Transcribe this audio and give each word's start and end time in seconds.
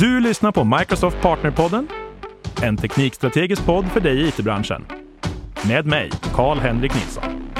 Du 0.00 0.20
lyssnar 0.20 0.52
på 0.52 0.64
Microsoft 0.64 1.20
Partnerpodden, 1.20 1.88
en 2.62 2.76
teknikstrategisk 2.76 3.66
podd 3.66 3.86
för 3.86 4.00
dig 4.00 4.20
i 4.20 4.28
it-branschen. 4.28 4.86
Med 5.68 5.86
mig, 5.86 6.10
Karl-Henrik 6.34 6.94
Nilsson. 6.94 7.52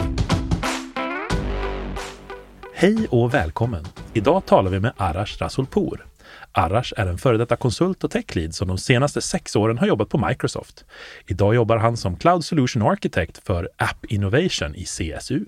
Hej 2.74 3.06
och 3.10 3.34
välkommen! 3.34 3.84
Idag 4.12 4.46
talar 4.46 4.70
vi 4.70 4.80
med 4.80 4.92
Arash 4.96 5.42
Rasulpour. 5.42 6.06
Arash 6.52 6.92
är 6.96 7.06
en 7.06 7.18
före 7.18 7.36
detta 7.36 7.56
konsult 7.56 8.04
och 8.04 8.10
techlead 8.10 8.54
som 8.54 8.68
de 8.68 8.78
senaste 8.78 9.20
sex 9.20 9.56
åren 9.56 9.78
har 9.78 9.86
jobbat 9.86 10.08
på 10.08 10.26
Microsoft. 10.28 10.84
Idag 11.26 11.54
jobbar 11.54 11.76
han 11.76 11.96
som 11.96 12.16
Cloud 12.16 12.44
Solution 12.44 12.82
Architect 12.82 13.46
för 13.46 13.68
App 13.76 14.04
Innovation 14.04 14.74
i 14.74 14.84
CSU. 14.84 15.44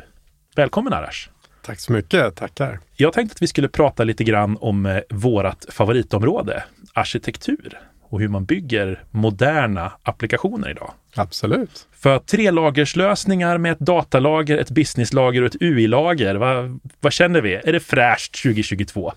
Välkommen 0.56 0.92
Arash! 0.92 1.28
Tack 1.62 1.80
så 1.80 1.92
mycket, 1.92 2.36
tackar. 2.36 2.80
Jag 2.96 3.12
tänkte 3.12 3.34
att 3.34 3.42
vi 3.42 3.46
skulle 3.46 3.68
prata 3.68 4.04
lite 4.04 4.24
grann 4.24 4.58
om 4.60 4.86
eh, 4.86 4.98
vårt 5.10 5.64
favoritområde, 5.68 6.64
arkitektur 6.92 7.80
och 8.02 8.20
hur 8.20 8.28
man 8.28 8.44
bygger 8.44 9.04
moderna 9.10 9.92
applikationer 10.02 10.70
idag. 10.70 10.92
Absolut. 11.14 11.88
För 11.92 12.18
trelagerslösningar 12.18 13.58
med 13.58 13.72
ett 13.72 13.78
datalager, 13.78 14.58
ett 14.58 14.70
businesslager 14.70 15.42
och 15.42 15.46
ett 15.46 15.62
UI-lager, 15.62 16.34
vad, 16.34 16.80
vad 17.00 17.12
känner 17.12 17.40
vi? 17.40 17.54
Är 17.54 17.72
det 17.72 17.80
fräscht 17.80 18.42
2022? 18.42 19.12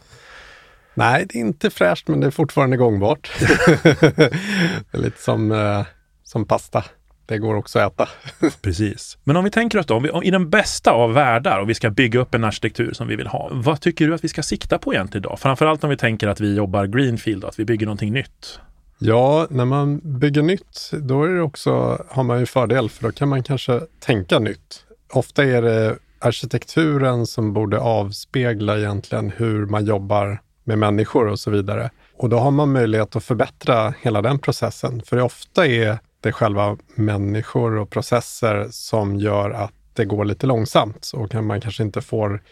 Nej, 0.93 1.25
det 1.29 1.37
är 1.37 1.41
inte 1.41 1.69
fräscht, 1.69 2.07
men 2.07 2.19
det 2.19 2.27
är 2.27 2.31
fortfarande 2.31 2.77
gångbart. 2.77 3.31
det 3.39 4.91
är 4.91 4.97
lite 4.97 5.21
som, 5.21 5.51
eh, 5.51 5.85
som 6.23 6.45
pasta. 6.45 6.83
Det 7.25 7.37
går 7.37 7.55
också 7.55 7.79
att 7.79 7.93
äta. 7.93 8.09
Precis. 8.61 9.17
Men 9.23 9.37
om 9.37 9.43
vi 9.43 9.51
tänker 9.51 9.79
oss 9.79 9.85
då, 9.85 9.95
om 9.95 10.03
vi, 10.03 10.09
om, 10.09 10.23
i 10.23 10.31
den 10.31 10.49
bästa 10.49 10.91
av 10.91 11.13
världar 11.13 11.59
och 11.59 11.69
vi 11.69 11.73
ska 11.73 11.89
bygga 11.89 12.19
upp 12.19 12.35
en 12.35 12.43
arkitektur 12.43 12.93
som 12.93 13.07
vi 13.07 13.15
vill 13.15 13.27
ha. 13.27 13.49
Vad 13.51 13.81
tycker 13.81 14.07
du 14.07 14.13
att 14.13 14.23
vi 14.23 14.27
ska 14.27 14.43
sikta 14.43 14.77
på 14.77 14.93
egentligen 14.93 15.25
idag? 15.25 15.39
Framförallt 15.39 15.83
om 15.83 15.89
vi 15.89 15.97
tänker 15.97 16.27
att 16.27 16.39
vi 16.39 16.55
jobbar 16.55 16.85
greenfield 16.85 17.43
och 17.43 17.49
att 17.49 17.59
vi 17.59 17.65
bygger 17.65 17.85
någonting 17.85 18.13
nytt. 18.13 18.59
Ja, 18.97 19.47
när 19.49 19.65
man 19.65 20.19
bygger 20.19 20.41
nytt, 20.41 20.91
då 20.91 21.23
är 21.23 21.29
det 21.29 21.41
också, 21.41 22.03
har 22.09 22.23
man 22.23 22.39
ju 22.39 22.45
fördel, 22.45 22.89
för 22.89 23.03
då 23.03 23.11
kan 23.11 23.29
man 23.29 23.43
kanske 23.43 23.81
tänka 23.99 24.39
nytt. 24.39 24.85
Ofta 25.13 25.43
är 25.43 25.61
det 25.61 25.95
arkitekturen 26.19 27.25
som 27.25 27.53
borde 27.53 27.79
avspegla 27.79 28.77
egentligen 28.77 29.31
hur 29.35 29.65
man 29.65 29.85
jobbar 29.85 30.41
med 30.63 30.77
människor 30.77 31.27
och 31.27 31.39
så 31.39 31.51
vidare. 31.51 31.89
Och 32.17 32.29
då 32.29 32.37
har 32.37 32.51
man 32.51 32.71
möjlighet 32.71 33.15
att 33.15 33.23
förbättra 33.23 33.93
hela 34.01 34.21
den 34.21 34.39
processen. 34.39 35.01
För 35.01 35.21
ofta 35.21 35.67
är 35.67 35.99
det 36.25 36.29
är 36.29 36.33
själva 36.33 36.77
människor 36.95 37.77
och 37.77 37.89
processer 37.89 38.67
som 38.71 39.15
gör 39.15 39.49
att 39.49 39.73
det 39.93 40.05
går 40.05 40.25
lite 40.25 40.47
långsamt 40.47 41.11
och 41.13 41.35
man 41.35 41.61
kanske 41.61 41.83
inte 41.83 42.01
får 42.01 42.43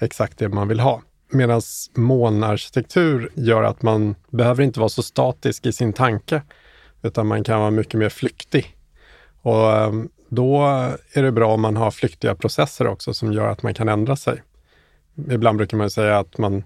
exakt 0.00 0.38
det 0.38 0.48
man 0.48 0.68
vill 0.68 0.80
ha. 0.80 1.02
Medan 1.30 1.60
molnarkitektur 1.94 3.30
gör 3.34 3.62
att 3.62 3.82
man 3.82 4.14
behöver 4.30 4.62
inte 4.62 4.80
vara 4.80 4.88
så 4.88 5.02
statisk 5.02 5.66
i 5.66 5.72
sin 5.72 5.92
tanke, 5.92 6.42
utan 7.02 7.26
man 7.26 7.44
kan 7.44 7.60
vara 7.60 7.70
mycket 7.70 7.94
mer 7.94 8.08
flyktig. 8.08 8.76
Och 9.42 9.76
ehm, 9.76 10.08
då 10.28 10.64
är 11.12 11.22
det 11.22 11.32
bra 11.32 11.54
om 11.54 11.60
man 11.60 11.76
har 11.76 11.90
flyktiga 11.90 12.34
processer 12.34 12.86
också 12.86 13.14
som 13.14 13.32
gör 13.32 13.48
att 13.48 13.62
man 13.62 13.74
kan 13.74 13.88
ändra 13.88 14.16
sig. 14.16 14.42
Ibland 15.30 15.56
brukar 15.56 15.76
man 15.76 15.90
säga 15.90 16.18
att 16.18 16.38
man 16.38 16.64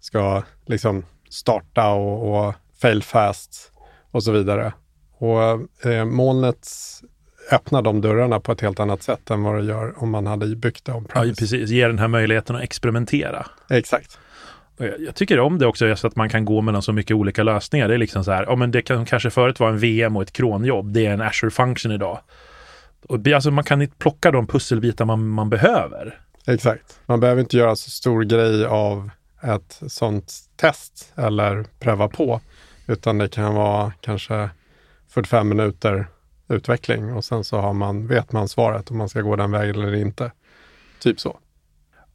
ska 0.00 0.42
liksom 0.64 1.04
starta 1.28 1.88
och, 1.88 2.46
och 2.46 2.54
fail 2.80 3.02
fast 3.02 3.72
och 4.10 4.22
så 4.22 4.32
vidare. 4.32 4.72
Och 5.18 5.42
eh, 5.86 6.04
molnet 6.04 6.68
öppnar 7.50 7.82
de 7.82 8.00
dörrarna 8.00 8.40
på 8.40 8.52
ett 8.52 8.60
helt 8.60 8.80
annat 8.80 9.02
sätt 9.02 9.30
än 9.30 9.42
vad 9.42 9.58
det 9.58 9.64
gör 9.64 10.02
om 10.02 10.10
man 10.10 10.26
hade 10.26 10.56
byggt 10.56 10.84
det 10.84 10.92
om 10.92 11.06
Ja, 11.14 11.22
precis. 11.38 11.70
Ger 11.70 11.88
den 11.88 11.98
här 11.98 12.08
möjligheten 12.08 12.56
att 12.56 12.62
experimentera. 12.62 13.46
Exakt. 13.70 14.18
Jag, 14.76 15.00
jag 15.00 15.14
tycker 15.14 15.40
om 15.40 15.58
det 15.58 15.66
också, 15.66 15.86
just 15.86 16.04
att 16.04 16.16
man 16.16 16.28
kan 16.28 16.44
gå 16.44 16.60
mellan 16.60 16.82
så 16.82 16.92
mycket 16.92 17.14
olika 17.16 17.42
lösningar. 17.42 17.88
Det 17.88 17.94
är 17.94 17.98
liksom 17.98 18.24
så 18.24 18.32
här, 18.32 18.44
ja 18.48 18.56
men 18.56 18.70
det 18.70 18.82
kan 18.82 19.04
kanske 19.04 19.30
förut 19.30 19.60
vara 19.60 19.70
en 19.70 19.78
VM 19.78 20.16
och 20.16 20.22
ett 20.22 20.32
kronjobb. 20.32 20.92
Det 20.92 21.06
är 21.06 21.12
en 21.12 21.20
Azure 21.20 21.50
Function 21.50 21.92
idag. 21.92 22.20
Och, 23.08 23.28
alltså 23.28 23.50
man 23.50 23.64
kan 23.64 23.82
inte 23.82 23.96
plocka 23.96 24.30
de 24.30 24.46
pusselbitar 24.46 25.04
man, 25.04 25.28
man 25.28 25.50
behöver. 25.50 26.20
Exakt. 26.46 27.00
Man 27.06 27.20
behöver 27.20 27.40
inte 27.40 27.56
göra 27.56 27.76
så 27.76 27.90
stor 27.90 28.22
grej 28.22 28.64
av 28.64 29.10
ett 29.42 29.80
sånt 29.86 30.34
test 30.56 31.12
eller 31.16 31.64
pröva 31.80 32.08
på, 32.08 32.40
utan 32.86 33.18
det 33.18 33.28
kan 33.28 33.54
vara 33.54 33.92
kanske 34.00 34.50
45 35.16 35.48
minuter 35.48 36.06
utveckling 36.48 37.12
och 37.12 37.24
sen 37.24 37.44
så 37.44 37.58
har 37.58 37.72
man, 37.72 38.06
vet 38.06 38.32
man 38.32 38.48
svaret 38.48 38.90
om 38.90 38.98
man 38.98 39.08
ska 39.08 39.20
gå 39.20 39.36
den 39.36 39.50
vägen 39.50 39.74
eller 39.74 39.94
inte. 39.94 40.32
Typ 41.00 41.20
så. 41.20 41.38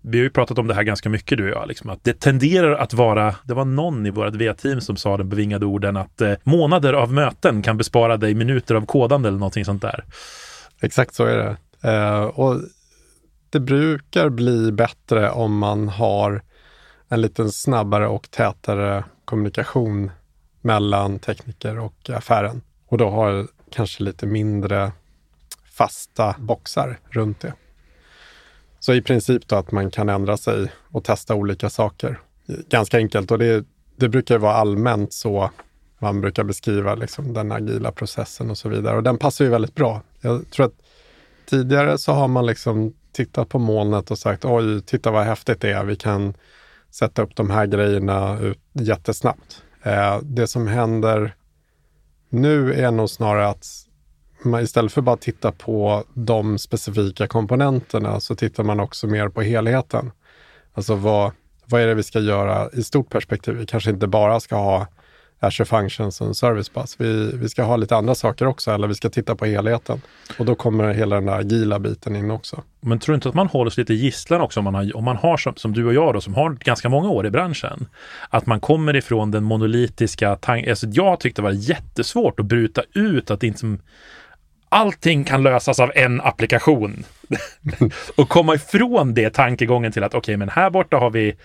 Vi 0.02 0.18
har 0.18 0.24
ju 0.24 0.30
pratat 0.30 0.58
om 0.58 0.68
det 0.68 0.74
här 0.74 0.84
ganska 0.84 1.10
mycket 1.10 1.38
du 1.38 1.44
och 1.44 1.62
jag, 1.62 1.68
liksom, 1.68 1.90
att 1.90 2.04
det 2.04 2.20
tenderar 2.20 2.72
att 2.72 2.94
vara, 2.94 3.36
det 3.44 3.54
var 3.54 3.66
någon 3.66 4.06
i 4.06 4.10
vårt 4.10 4.36
V-team 4.36 4.82
som 4.82 4.96
sa 4.96 5.18
den 5.18 5.30
bevingade 5.30 5.66
orden 5.66 5.98
att 5.98 6.22
eh, 6.22 6.34
månader 6.44 6.94
av 6.94 7.14
möten 7.14 7.62
kan 7.62 7.78
bespara 7.78 8.18
dig 8.18 8.34
minuter 8.34 8.76
av 8.76 8.86
kodande 8.86 9.28
eller 9.28 9.40
någonting 9.40 9.66
sånt 9.66 9.82
där. 9.82 10.06
Exakt 10.82 11.14
så 11.14 11.26
är 11.26 11.38
det. 11.38 11.58
Eh, 11.90 12.24
och 12.24 12.62
det 13.50 13.60
brukar 13.60 14.30
bli 14.30 14.72
bättre 14.72 15.30
om 15.30 15.58
man 15.58 15.90
har 15.90 16.42
en 17.10 17.22
lite 17.22 17.50
snabbare 17.50 18.08
och 18.08 18.32
tätare 18.32 19.04
kommunikation 19.26 20.12
mellan 20.62 21.20
tekniker 21.20 21.80
och 21.80 22.10
affären. 22.10 22.62
Och 22.92 22.98
då 22.98 23.10
har 23.10 23.48
kanske 23.70 24.04
lite 24.04 24.26
mindre 24.26 24.92
fasta 25.72 26.36
boxar 26.40 27.00
runt 27.10 27.40
det. 27.40 27.54
Så 28.80 28.94
i 28.94 29.02
princip 29.02 29.48
då 29.48 29.56
att 29.56 29.72
man 29.72 29.92
kan 29.92 30.10
ändra 30.10 30.38
sig 30.38 30.72
och 30.92 31.04
testa 31.04 31.36
olika 31.36 31.70
saker. 31.70 32.20
Ganska 32.70 32.98
enkelt 32.98 33.32
och 33.32 33.40
det, 33.40 33.66
det 33.96 34.10
brukar 34.10 34.38
vara 34.38 34.54
allmänt 34.54 35.14
så 35.14 35.52
man 36.00 36.22
brukar 36.22 36.44
beskriva 36.44 36.96
liksom 36.96 37.34
den 37.34 37.52
agila 37.52 37.92
processen 37.92 38.50
och 38.50 38.58
så 38.58 38.70
vidare. 38.70 38.98
Och 38.98 39.04
den 39.04 39.18
passar 39.18 39.46
ju 39.46 39.52
väldigt 39.52 39.76
bra. 39.76 40.02
Jag 40.22 40.52
tror 40.52 40.66
att 40.66 40.76
tidigare 41.46 41.98
så 41.98 42.12
har 42.12 42.28
man 42.28 42.46
liksom 42.46 42.94
tittat 43.12 43.50
på 43.50 43.60
molnet 43.60 44.12
och 44.12 44.18
sagt 44.18 44.46
oj, 44.46 44.82
titta 44.82 45.12
vad 45.12 45.26
häftigt 45.26 45.62
det 45.62 45.72
är. 45.72 45.84
Vi 45.84 45.96
kan 45.96 46.34
sätta 46.90 47.22
upp 47.22 47.36
de 47.36 47.50
här 47.50 47.66
grejerna 47.66 48.40
ut 48.40 48.60
jättesnabbt. 48.74 49.64
Eh, 49.84 50.20
det 50.22 50.48
som 50.48 50.68
händer 50.68 51.36
nu 52.32 52.74
är 52.74 52.92
nog 52.92 53.10
snarare 53.10 53.48
att 53.48 53.68
man 54.44 54.64
istället 54.64 54.92
för 54.92 55.02
bara 55.02 55.18
titta 55.18 55.52
på 55.52 56.04
de 56.14 56.58
specifika 56.58 57.28
komponenterna 57.28 58.20
så 58.20 58.36
tittar 58.36 58.64
man 58.64 58.80
också 58.80 59.08
mer 59.08 59.30
på 59.30 59.42
helheten. 59.42 60.12
Alltså 60.74 60.96
vad, 60.96 61.32
vad 61.66 61.82
är 61.82 61.88
det 61.88 61.94
vi 61.94 62.04
ska 62.04 62.20
göra 62.20 62.70
i 62.74 62.84
stort 62.84 63.10
perspektiv? 63.10 63.56
Vi 63.56 63.66
kanske 63.66 63.90
inte 63.90 64.08
bara 64.08 64.40
ska 64.40 64.56
ha 64.56 64.88
Azure 65.44 65.66
Functions 65.66 66.22
och 66.22 66.38
Service 66.38 66.74
Bus. 66.74 66.96
Vi, 66.98 67.32
vi 67.38 67.50
ska 67.50 67.64
ha 67.64 67.76
lite 67.76 67.96
andra 67.96 68.16
saker 68.16 68.48
också, 68.48 68.72
eller 68.72 68.88
vi 68.88 68.96
ska 68.96 69.10
titta 69.10 69.36
på 69.36 69.46
helheten. 69.46 70.02
Och 70.40 70.46
då 70.46 70.56
kommer 70.56 70.94
hela 70.94 71.16
den 71.16 71.26
där 71.26 71.40
agila 71.40 71.80
biten 71.80 72.16
in 72.16 72.32
också. 72.32 72.64
Men 72.82 73.00
tror 73.00 73.14
du 73.14 73.16
inte 73.16 73.30
att 73.30 73.36
man 73.36 73.48
håller 73.48 73.72
sig 73.72 73.82
lite 73.82 73.94
gisslan 73.94 74.42
också 74.42 74.60
om 74.60 74.64
man 74.64 74.76
har, 74.76 74.98
om 74.98 75.04
man 75.04 75.18
har 75.18 75.38
som, 75.38 75.56
som 75.56 75.74
du 75.74 75.86
och 75.86 75.94
jag 75.94 76.14
då, 76.14 76.22
som 76.22 76.34
har 76.34 76.50
ganska 76.50 76.90
många 76.90 77.10
år 77.10 77.26
i 77.26 77.30
branschen, 77.30 77.88
att 78.30 78.46
man 78.46 78.60
kommer 78.60 78.96
ifrån 78.96 79.32
den 79.32 79.44
monolitiska 79.44 80.36
tanken. 80.36 80.70
Alltså 80.70 80.88
jag 80.88 81.20
tyckte 81.20 81.42
det 81.42 81.44
var 81.44 81.52
jättesvårt 81.52 82.40
att 82.40 82.46
bryta 82.46 82.82
ut 82.94 83.32
att 83.32 83.44
inte 83.44 83.78
allting 84.70 85.24
kan 85.24 85.44
lösas 85.44 85.80
av 85.80 85.92
en 85.96 86.22
applikation. 86.22 87.04
och 88.16 88.30
komma 88.30 88.56
ifrån 88.56 89.14
det 89.14 89.30
tankegången 89.30 89.92
till 89.92 90.04
att 90.04 90.14
okej, 90.14 90.20
okay, 90.20 90.38
men 90.38 90.50
här 90.50 90.70
borta 90.70 90.98
har 90.98 91.10
vi 91.10 91.36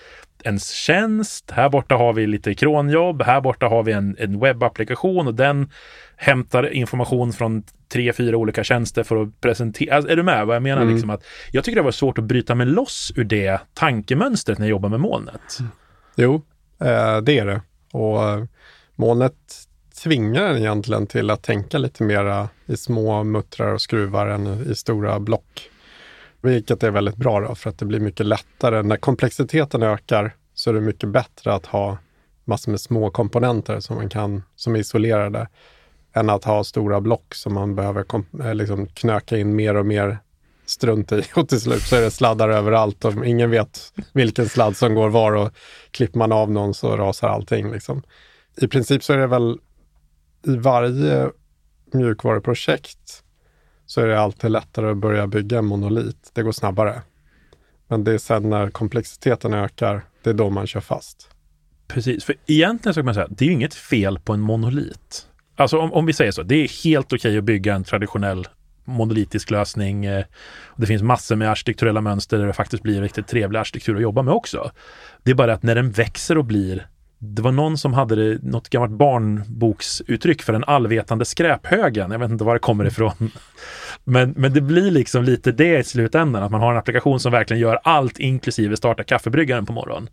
en 0.46 0.58
tjänst, 0.58 1.50
här 1.50 1.68
borta 1.68 1.94
har 1.94 2.12
vi 2.12 2.26
lite 2.26 2.54
kronjobb, 2.54 3.22
här 3.22 3.40
borta 3.40 3.66
har 3.66 3.82
vi 3.82 3.92
en, 3.92 4.16
en 4.18 4.40
webbapplikation 4.40 5.26
och 5.26 5.34
den 5.34 5.70
hämtar 6.16 6.72
information 6.72 7.32
från 7.32 7.62
tre, 7.88 8.12
fyra 8.12 8.36
olika 8.36 8.64
tjänster 8.64 9.02
för 9.02 9.22
att 9.22 9.40
presentera. 9.40 9.96
Alltså, 9.96 10.12
är 10.12 10.16
du 10.16 10.22
med 10.22 10.46
vad 10.46 10.56
jag 10.56 10.62
menar? 10.62 10.82
Mm. 10.82 10.94
Liksom 10.94 11.10
att 11.10 11.24
jag 11.52 11.64
tycker 11.64 11.76
det 11.76 11.82
var 11.82 11.90
svårt 11.90 12.18
att 12.18 12.24
bryta 12.24 12.54
mig 12.54 12.66
loss 12.66 13.12
ur 13.16 13.24
det 13.24 13.60
tankemönstret 13.74 14.58
när 14.58 14.66
jag 14.66 14.70
jobbar 14.70 14.88
med 14.88 15.00
molnet. 15.00 15.58
Jo, 16.16 16.34
eh, 16.80 17.18
det 17.18 17.38
är 17.38 17.46
det. 17.46 17.60
Och 17.92 18.28
eh, 18.28 18.44
molnet 18.94 19.34
tvingar 20.02 20.44
en 20.44 20.56
egentligen 20.56 21.06
till 21.06 21.30
att 21.30 21.42
tänka 21.42 21.78
lite 21.78 22.02
mera 22.02 22.48
i 22.66 22.76
små 22.76 23.24
muttrar 23.24 23.72
och 23.72 23.80
skruvar 23.80 24.26
än 24.26 24.70
i 24.70 24.74
stora 24.74 25.20
block. 25.20 25.70
Vilket 26.42 26.82
är 26.82 26.90
väldigt 26.90 27.16
bra 27.16 27.40
då, 27.40 27.54
för 27.54 27.70
att 27.70 27.78
det 27.78 27.84
blir 27.84 28.00
mycket 28.00 28.26
lättare. 28.26 28.82
När 28.82 28.96
komplexiteten 28.96 29.82
ökar 29.82 30.34
så 30.54 30.70
är 30.70 30.74
det 30.74 30.80
mycket 30.80 31.08
bättre 31.08 31.54
att 31.54 31.66
ha 31.66 31.98
massor 32.44 32.70
med 32.70 32.80
små 32.80 33.10
komponenter 33.10 33.80
som 33.80 33.96
man 33.96 34.08
kan, 34.08 34.42
som 34.56 34.74
är 34.74 34.78
isolerade, 34.78 35.48
än 36.12 36.30
att 36.30 36.44
ha 36.44 36.64
stora 36.64 37.00
block 37.00 37.34
som 37.34 37.54
man 37.54 37.74
behöver 37.74 38.04
eh, 38.40 38.54
liksom 38.54 38.86
knöka 38.86 39.38
in 39.38 39.56
mer 39.56 39.74
och 39.74 39.86
mer 39.86 40.18
strunt 40.66 41.12
i 41.12 41.22
och 41.34 41.48
till 41.48 41.60
slut 41.60 41.82
så 41.82 41.96
är 41.96 42.00
det 42.00 42.10
sladdar 42.10 42.48
överallt 42.48 43.04
och 43.04 43.26
ingen 43.26 43.50
vet 43.50 43.92
vilken 44.12 44.48
sladd 44.48 44.76
som 44.76 44.94
går 44.94 45.08
var 45.08 45.32
och 45.32 45.50
klipper 45.90 46.18
man 46.18 46.32
av 46.32 46.50
någon 46.50 46.74
så 46.74 46.96
rasar 46.96 47.28
allting. 47.28 47.72
Liksom. 47.72 48.02
I 48.56 48.68
princip 48.68 49.04
så 49.04 49.12
är 49.12 49.18
det 49.18 49.26
väl 49.26 49.58
i 50.46 50.56
varje 50.56 51.30
mjukvaruprojekt 51.92 53.22
så 53.86 54.00
är 54.00 54.06
det 54.06 54.20
alltid 54.20 54.50
lättare 54.50 54.90
att 54.90 54.96
börja 54.96 55.26
bygga 55.26 55.58
en 55.58 55.64
monolit. 55.64 56.30
Det 56.32 56.42
går 56.42 56.52
snabbare. 56.52 57.02
Men 57.88 58.04
det 58.04 58.12
är 58.12 58.18
sen 58.18 58.50
när 58.50 58.70
komplexiteten 58.70 59.54
ökar, 59.54 60.04
det 60.22 60.30
är 60.30 60.34
då 60.34 60.50
man 60.50 60.66
kör 60.66 60.80
fast. 60.80 61.30
Precis, 61.88 62.24
för 62.24 62.34
egentligen 62.46 62.94
så 62.94 62.98
kan 62.98 63.04
man 63.04 63.14
säga 63.14 63.26
att 63.26 63.38
det 63.38 63.44
är 63.44 63.46
ju 63.46 63.52
inget 63.52 63.74
fel 63.74 64.18
på 64.18 64.32
en 64.32 64.40
monolit. 64.40 65.26
Alltså 65.56 65.78
om, 65.78 65.92
om 65.92 66.06
vi 66.06 66.12
säger 66.12 66.32
så, 66.32 66.42
det 66.42 66.54
är 66.54 66.84
helt 66.84 67.06
okej 67.06 67.16
okay 67.16 67.38
att 67.38 67.44
bygga 67.44 67.74
en 67.74 67.84
traditionell 67.84 68.48
monolitisk 68.84 69.50
lösning. 69.50 70.04
Eh, 70.04 70.24
det 70.76 70.86
finns 70.86 71.02
massor 71.02 71.36
med 71.36 71.50
arkitekturella 71.50 72.00
mönster 72.00 72.38
där 72.38 72.46
det 72.46 72.52
faktiskt 72.52 72.82
blir 72.82 73.02
riktigt 73.02 73.26
trevlig 73.26 73.58
arkitektur 73.58 73.96
att 73.96 74.02
jobba 74.02 74.22
med 74.22 74.34
också. 74.34 74.70
Det 75.22 75.30
är 75.30 75.34
bara 75.34 75.52
att 75.52 75.62
när 75.62 75.74
den 75.74 75.90
växer 75.90 76.38
och 76.38 76.44
blir 76.44 76.86
det 77.18 77.42
var 77.42 77.52
någon 77.52 77.78
som 77.78 77.94
hade 77.94 78.14
det, 78.16 78.42
något 78.42 78.68
gammalt 78.68 78.92
barnboksuttryck 78.92 80.42
för 80.42 80.52
den 80.52 80.64
allvetande 80.64 81.24
skräphögen. 81.24 82.10
Jag 82.10 82.18
vet 82.18 82.30
inte 82.30 82.44
var 82.44 82.54
det 82.54 82.60
kommer 82.60 82.84
ifrån. 82.84 83.30
Men, 84.04 84.34
men 84.36 84.52
det 84.52 84.60
blir 84.60 84.90
liksom 84.90 85.24
lite 85.24 85.52
det 85.52 85.78
i 85.78 85.84
slutändan, 85.84 86.42
att 86.42 86.50
man 86.50 86.60
har 86.60 86.72
en 86.72 86.78
applikation 86.78 87.20
som 87.20 87.32
verkligen 87.32 87.60
gör 87.60 87.80
allt 87.84 88.18
inklusive 88.18 88.76
starta 88.76 89.04
kaffebryggaren 89.04 89.66
på 89.66 89.72
morgonen. 89.72 90.08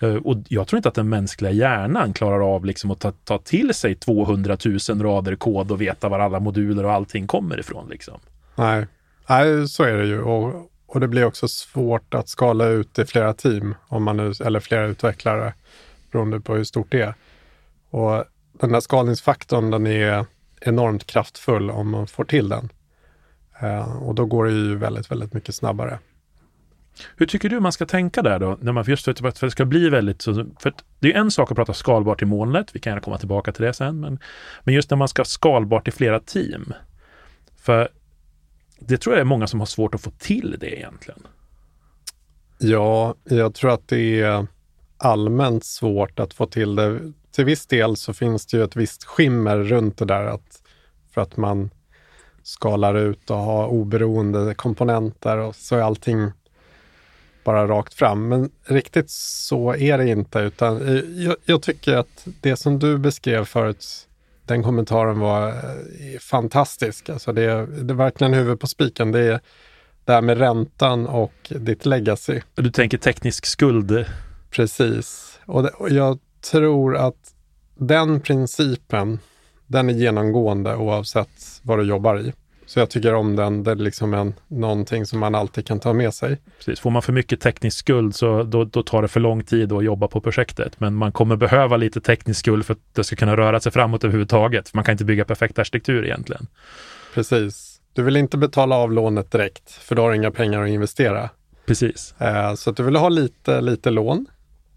Eh, 0.00 0.14
och 0.14 0.36
jag 0.48 0.68
tror 0.68 0.76
inte 0.76 0.88
att 0.88 0.94
den 0.94 1.08
mänskliga 1.08 1.52
hjärnan 1.52 2.12
klarar 2.12 2.54
av 2.54 2.64
liksom 2.64 2.90
att 2.90 3.00
ta, 3.00 3.12
ta 3.12 3.38
till 3.38 3.74
sig 3.74 3.94
200 3.94 4.56
000 4.88 5.02
rader 5.02 5.36
kod 5.36 5.70
och 5.70 5.80
veta 5.80 6.08
var 6.08 6.18
alla 6.18 6.40
moduler 6.40 6.84
och 6.84 6.92
allting 6.92 7.26
kommer 7.26 7.60
ifrån. 7.60 7.88
Liksom. 7.88 8.20
Nej. 8.54 8.86
Nej, 9.28 9.68
så 9.68 9.82
är 9.82 9.96
det 9.96 10.06
ju. 10.06 10.22
Och, 10.22 10.70
och 10.86 11.00
det 11.00 11.08
blir 11.08 11.24
också 11.24 11.48
svårt 11.48 12.14
att 12.14 12.28
skala 12.28 12.66
ut 12.66 12.98
i 12.98 13.04
flera 13.04 13.32
team, 13.32 13.74
om 13.88 14.02
man 14.02 14.16
nu, 14.16 14.32
eller 14.44 14.60
flera 14.60 14.86
utvecklare, 14.86 15.52
beroende 16.10 16.40
på 16.40 16.54
hur 16.54 16.64
stort 16.64 16.90
det 16.90 17.00
är. 17.00 17.14
Och 17.90 18.24
den 18.52 18.70
här 18.70 18.80
skalningsfaktorn, 18.80 19.70
den 19.70 19.86
är 19.86 20.26
enormt 20.60 21.06
kraftfull 21.06 21.70
om 21.70 21.90
man 21.90 22.06
får 22.06 22.24
till 22.24 22.48
den. 22.48 22.72
Uh, 23.62 24.02
och 24.02 24.14
då 24.14 24.26
går 24.26 24.44
det 24.44 24.52
ju 24.52 24.76
väldigt, 24.76 25.10
väldigt 25.10 25.32
mycket 25.32 25.54
snabbare. 25.54 25.98
Hur 27.16 27.26
tycker 27.26 27.48
du 27.48 27.60
man 27.60 27.72
ska 27.72 27.86
tänka 27.86 28.22
där 28.22 28.38
då? 28.38 28.58
När 28.60 28.72
man 28.72 28.84
just 28.86 29.04
för 29.04 29.26
att 29.28 29.40
det 29.40 29.50
ska 29.50 29.64
bli 29.64 29.88
väldigt 29.88 30.24
för 30.24 30.72
det 30.98 31.12
är 31.12 31.18
en 31.18 31.30
sak 31.30 31.50
att 31.50 31.56
prata 31.56 31.74
skalbart 31.74 32.22
i 32.22 32.24
molnet. 32.24 32.74
Vi 32.74 32.80
kan 32.80 32.90
gärna 32.90 33.00
komma 33.00 33.18
tillbaka 33.18 33.52
till 33.52 33.64
det 33.64 33.72
sen. 33.72 34.00
Men, 34.00 34.18
men 34.64 34.74
just 34.74 34.90
när 34.90 34.96
man 34.96 35.08
ska 35.08 35.24
skalbart 35.24 35.88
i 35.88 35.90
flera 35.90 36.20
team. 36.20 36.74
För 37.56 37.88
det 38.78 38.98
tror 38.98 39.14
jag 39.14 39.20
är 39.20 39.24
många 39.24 39.46
som 39.46 39.60
har 39.60 39.66
svårt 39.66 39.94
att 39.94 40.00
få 40.00 40.10
till 40.10 40.56
det 40.60 40.78
egentligen. 40.78 41.26
Ja, 42.58 43.14
jag 43.24 43.54
tror 43.54 43.70
att 43.70 43.88
det 43.88 44.20
är 44.20 44.46
allmänt 44.98 45.64
svårt 45.64 46.20
att 46.20 46.34
få 46.34 46.46
till 46.46 46.74
det. 46.74 47.00
Till 47.30 47.44
viss 47.44 47.66
del 47.66 47.96
så 47.96 48.14
finns 48.14 48.46
det 48.46 48.56
ju 48.56 48.64
ett 48.64 48.76
visst 48.76 49.04
skimmer 49.04 49.56
runt 49.56 49.98
det 49.98 50.04
där 50.04 50.24
att 50.24 50.62
för 51.14 51.20
att 51.20 51.36
man 51.36 51.70
skalar 52.42 52.94
ut 52.94 53.30
och 53.30 53.36
har 53.36 53.66
oberoende 53.66 54.54
komponenter 54.54 55.36
och 55.36 55.56
så 55.56 55.76
är 55.76 55.80
allting 55.80 56.30
bara 57.44 57.66
rakt 57.66 57.94
fram. 57.94 58.28
Men 58.28 58.50
riktigt 58.64 59.10
så 59.10 59.74
är 59.74 59.98
det 59.98 60.08
inte, 60.08 60.38
utan 60.38 61.02
jag, 61.16 61.36
jag 61.44 61.62
tycker 61.62 61.96
att 61.96 62.26
det 62.40 62.56
som 62.56 62.78
du 62.78 62.98
beskrev 62.98 63.44
förut, 63.44 64.08
den 64.44 64.62
kommentaren 64.62 65.18
var 65.18 65.48
eh, 65.48 66.18
fantastisk. 66.20 67.08
Alltså 67.08 67.32
det, 67.32 67.66
det 67.66 67.92
är 67.92 67.96
verkligen 67.96 68.34
huvud 68.34 68.60
på 68.60 68.66
spiken. 68.66 69.12
Det 69.12 69.20
är 69.20 69.40
det 70.04 70.12
här 70.12 70.22
med 70.22 70.38
räntan 70.38 71.06
och 71.06 71.34
ditt 71.48 71.86
legacy. 71.86 72.40
Du 72.54 72.70
tänker 72.70 72.98
teknisk 72.98 73.46
skuld? 73.46 74.06
Precis. 74.50 75.38
Och, 75.46 75.62
det, 75.62 75.68
och 75.68 75.90
jag 75.90 76.18
tror 76.50 76.96
att 76.96 77.34
den 77.74 78.20
principen, 78.20 79.18
den 79.66 79.90
är 79.90 79.94
genomgående 79.94 80.76
oavsett 80.76 81.60
vad 81.62 81.78
du 81.78 81.84
jobbar 81.84 82.18
i. 82.20 82.32
Så 82.66 82.78
jag 82.78 82.90
tycker 82.90 83.14
om 83.14 83.36
den. 83.36 83.62
Det 83.62 83.70
är 83.70 83.74
liksom 83.74 84.14
en, 84.14 84.34
någonting 84.48 85.06
som 85.06 85.18
man 85.18 85.34
alltid 85.34 85.66
kan 85.66 85.80
ta 85.80 85.92
med 85.92 86.14
sig. 86.14 86.40
Precis. 86.58 86.80
Får 86.80 86.90
man 86.90 87.02
för 87.02 87.12
mycket 87.12 87.40
teknisk 87.40 87.78
skuld 87.78 88.14
så 88.14 88.42
då, 88.42 88.64
då 88.64 88.82
tar 88.82 89.02
det 89.02 89.08
för 89.08 89.20
lång 89.20 89.44
tid 89.44 89.72
att 89.72 89.84
jobba 89.84 90.08
på 90.08 90.20
projektet. 90.20 90.80
Men 90.80 90.94
man 90.94 91.12
kommer 91.12 91.36
behöva 91.36 91.76
lite 91.76 92.00
teknisk 92.00 92.40
skuld 92.40 92.66
för 92.66 92.72
att 92.74 92.80
det 92.92 93.04
ska 93.04 93.16
kunna 93.16 93.36
röra 93.36 93.60
sig 93.60 93.72
framåt 93.72 94.04
överhuvudtaget. 94.04 94.74
man 94.74 94.84
kan 94.84 94.92
inte 94.92 95.04
bygga 95.04 95.24
perfekt 95.24 95.58
arkitektur 95.58 96.04
egentligen. 96.04 96.46
Precis. 97.14 97.80
Du 97.92 98.02
vill 98.02 98.16
inte 98.16 98.36
betala 98.36 98.76
av 98.76 98.92
lånet 98.92 99.30
direkt, 99.30 99.70
för 99.70 99.94
då 99.94 100.02
har 100.02 100.10
du 100.10 100.16
inga 100.16 100.30
pengar 100.30 100.62
att 100.62 100.68
investera. 100.68 101.30
Precis. 101.66 102.14
Eh, 102.18 102.54
så 102.54 102.70
att 102.70 102.76
du 102.76 102.82
vill 102.82 102.96
ha 102.96 103.08
lite, 103.08 103.60
lite 103.60 103.90
lån, 103.90 104.26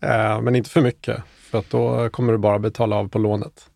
Eh, 0.02 0.42
men 0.42 0.56
inte 0.56 0.70
för 0.70 0.82
mycket, 0.82 1.24
för 1.52 1.60
att 1.60 1.70
då 1.70 2.10
kommer 2.10 2.34
du 2.34 2.38
bara 2.38 2.60
betala 2.60 2.96
av 2.96 3.10
på 3.10 3.20
lånet. 3.20 3.70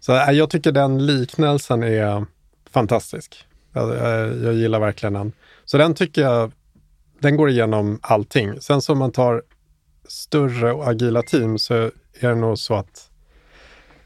Så 0.00 0.16
eh, 0.16 0.30
jag 0.30 0.50
tycker 0.50 0.72
den 0.72 1.06
liknelsen 1.06 1.82
är 1.82 2.26
fantastisk. 2.70 3.46
Jag, 3.72 3.96
jag, 3.96 4.36
jag, 4.36 4.54
gillar 4.54 4.80
verkligen 4.80 5.12
den. 5.12 5.32
Så 5.64 5.78
den 5.78 5.94
tycker 5.94 6.22
jag, 6.22 6.52
den 7.18 7.36
går 7.36 7.50
igenom 7.50 7.98
allting. 8.02 8.60
Sen 8.60 8.82
så 8.82 8.92
om 8.92 8.98
man 8.98 9.12
tar 9.12 9.42
större 10.08 10.72
och 10.72 10.88
agila 10.88 11.22
team 11.22 11.58
så 11.58 11.74
är 12.20 12.28
det 12.28 12.34
nog 12.34 12.58
så 12.58 12.74
att 12.74 13.10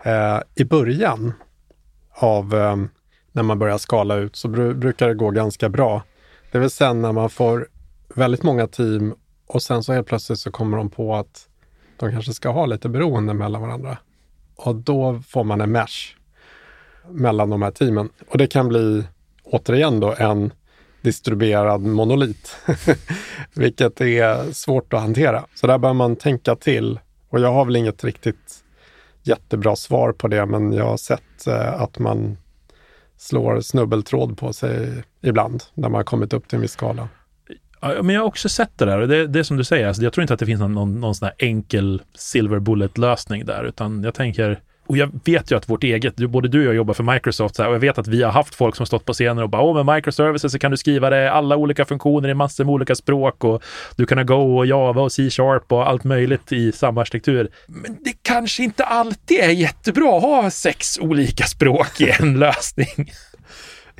eh, 0.02 0.38
i 0.54 0.64
början 0.64 1.32
av 2.10 2.54
eh, 2.54 2.76
när 3.32 3.42
man 3.42 3.58
börjar 3.58 3.78
skala 3.78 4.16
ut 4.16 4.37
så 4.37 4.48
bru 4.48 4.75
brukar 4.75 5.08
det 5.08 5.14
gå 5.14 5.31
ganska 5.31 5.69
bra. 5.69 6.02
Det 6.50 6.58
är 6.58 6.60
väl 6.60 6.70
sen 6.70 7.02
när 7.02 7.12
man 7.12 7.31
får 7.31 7.69
väldigt 8.14 8.42
många 8.42 8.66
team 8.66 9.14
och 9.52 9.62
sen 9.62 9.82
så 9.82 9.93
helt 9.93 10.06
plötsligt 10.06 10.38
så 10.38 10.50
kommer 10.50 10.76
de 10.76 10.91
på 10.91 11.17
att 11.17 11.49
de 11.97 12.11
kanske 12.11 12.32
ska 12.32 12.49
ha 12.49 12.67
lite 12.67 12.88
beroende 12.88 13.35
mellan 13.35 13.62
varandra. 13.62 13.99
Och 14.56 14.75
då 14.76 15.23
får 15.29 15.44
man 15.44 15.61
en 15.61 15.73
mesh 15.73 16.17
mellan 17.08 17.50
de 17.50 17.62
här 17.62 17.70
teamen. 17.70 18.08
Och 18.29 18.38
det 18.38 18.47
kan 18.47 18.69
bli 18.69 19.05
återigen 19.44 20.00
då 20.00 20.14
en 20.19 20.52
distribuerad 21.00 21.81
monolit, 21.81 22.56
vilket 23.55 24.00
är 24.00 24.52
svårt 24.52 24.93
att 24.93 25.00
hantera. 25.00 25.44
Så 25.55 25.67
där 25.67 25.79
bör 25.79 25.93
man 25.93 26.17
tänka 26.17 26.56
till. 26.56 27.00
Och 27.29 27.41
jag 27.41 27.52
har 27.52 27.64
väl 27.64 27.76
inget 27.76 28.05
riktigt 28.05 28.64
jättebra 29.23 29.76
svar 29.76 30.12
på 30.12 30.29
det, 30.29 30.47
men 30.47 30.73
jag 30.73 30.85
har 30.85 30.97
sett 30.97 31.47
eh, 31.47 31.82
att 31.82 31.99
man 31.99 32.37
slår 33.17 33.61
snubbeltråd 33.61 34.38
på 34.38 34.52
sig 34.52 35.05
ibland 35.20 35.62
när 35.75 35.88
man 35.88 35.99
har 35.99 36.05
kommit 36.05 36.32
upp 36.32 36.49
till 36.49 36.56
en 36.56 36.62
viss 36.62 36.73
skala. 36.73 37.08
Ja, 37.81 38.03
men 38.03 38.15
jag 38.15 38.23
har 38.23 38.27
också 38.27 38.49
sett 38.49 38.79
det 38.79 38.85
där 38.85 38.99
och 38.99 39.09
det, 39.09 39.27
det 39.27 39.38
är 39.38 39.43
som 39.43 39.56
du 39.56 39.65
säger, 39.65 39.88
alltså, 39.88 40.03
jag 40.03 40.12
tror 40.12 40.23
inte 40.23 40.35
att 40.35 40.41
det 40.41 40.47
finns 40.47 40.61
någon, 40.61 40.75
någon, 40.75 41.00
någon 41.00 41.15
sån 41.15 41.27
här 41.27 41.35
enkel 41.38 42.03
silver 42.15 42.59
bullet 42.59 42.99
lösning 42.99 43.47
där, 43.47 43.65
utan 43.65 44.03
jag 44.03 44.15
tänker 44.15 44.61
och 44.91 44.97
jag 44.97 45.11
vet 45.25 45.50
ju 45.50 45.56
att 45.56 45.69
vårt 45.69 45.85
eget, 45.85 46.17
både 46.17 46.49
du 46.49 46.59
och 46.59 46.67
jag 46.67 46.75
jobbar 46.75 46.94
för 46.94 47.03
Microsoft 47.05 47.56
så 47.56 47.62
här, 47.62 47.69
och 47.69 47.75
jag 47.75 47.81
vet 47.81 47.99
att 47.99 48.09
vi 48.09 48.23
har 48.23 48.31
haft 48.31 48.55
folk 48.55 48.77
som 48.77 48.87
stått 48.87 49.05
på 49.05 49.12
scenen 49.12 49.38
och 49.38 49.50
bara, 49.50 49.62
åh 49.62 49.85
med 49.85 49.94
microservices 49.94 50.53
så 50.53 50.59
kan 50.59 50.71
du 50.71 50.77
skriva 50.77 51.11
det 51.11 51.32
alla 51.32 51.56
olika 51.56 51.85
funktioner 51.85 52.29
i 52.29 52.35
massor 52.35 52.65
med 52.65 52.73
olika 52.73 52.94
språk 52.94 53.44
och 53.44 53.62
du 53.97 54.06
kan 54.06 54.19
ha 54.19 54.25
Go 54.25 54.59
och 54.59 54.67
Java 54.67 55.03
och 55.03 55.12
C-sharp 55.12 55.73
och 55.73 55.88
allt 55.88 56.05
möjligt 56.05 56.53
i 56.53 56.73
samma 56.73 57.00
arkitektur. 57.00 57.49
Men 57.67 57.97
det 58.05 58.12
kanske 58.23 58.62
inte 58.62 58.85
alltid 58.85 59.41
är 59.41 59.50
jättebra 59.50 60.16
att 60.16 60.23
ha 60.23 60.50
sex 60.50 60.99
olika 60.99 61.45
språk 61.45 62.00
i 62.00 62.11
en 62.21 62.38
lösning. 62.38 63.12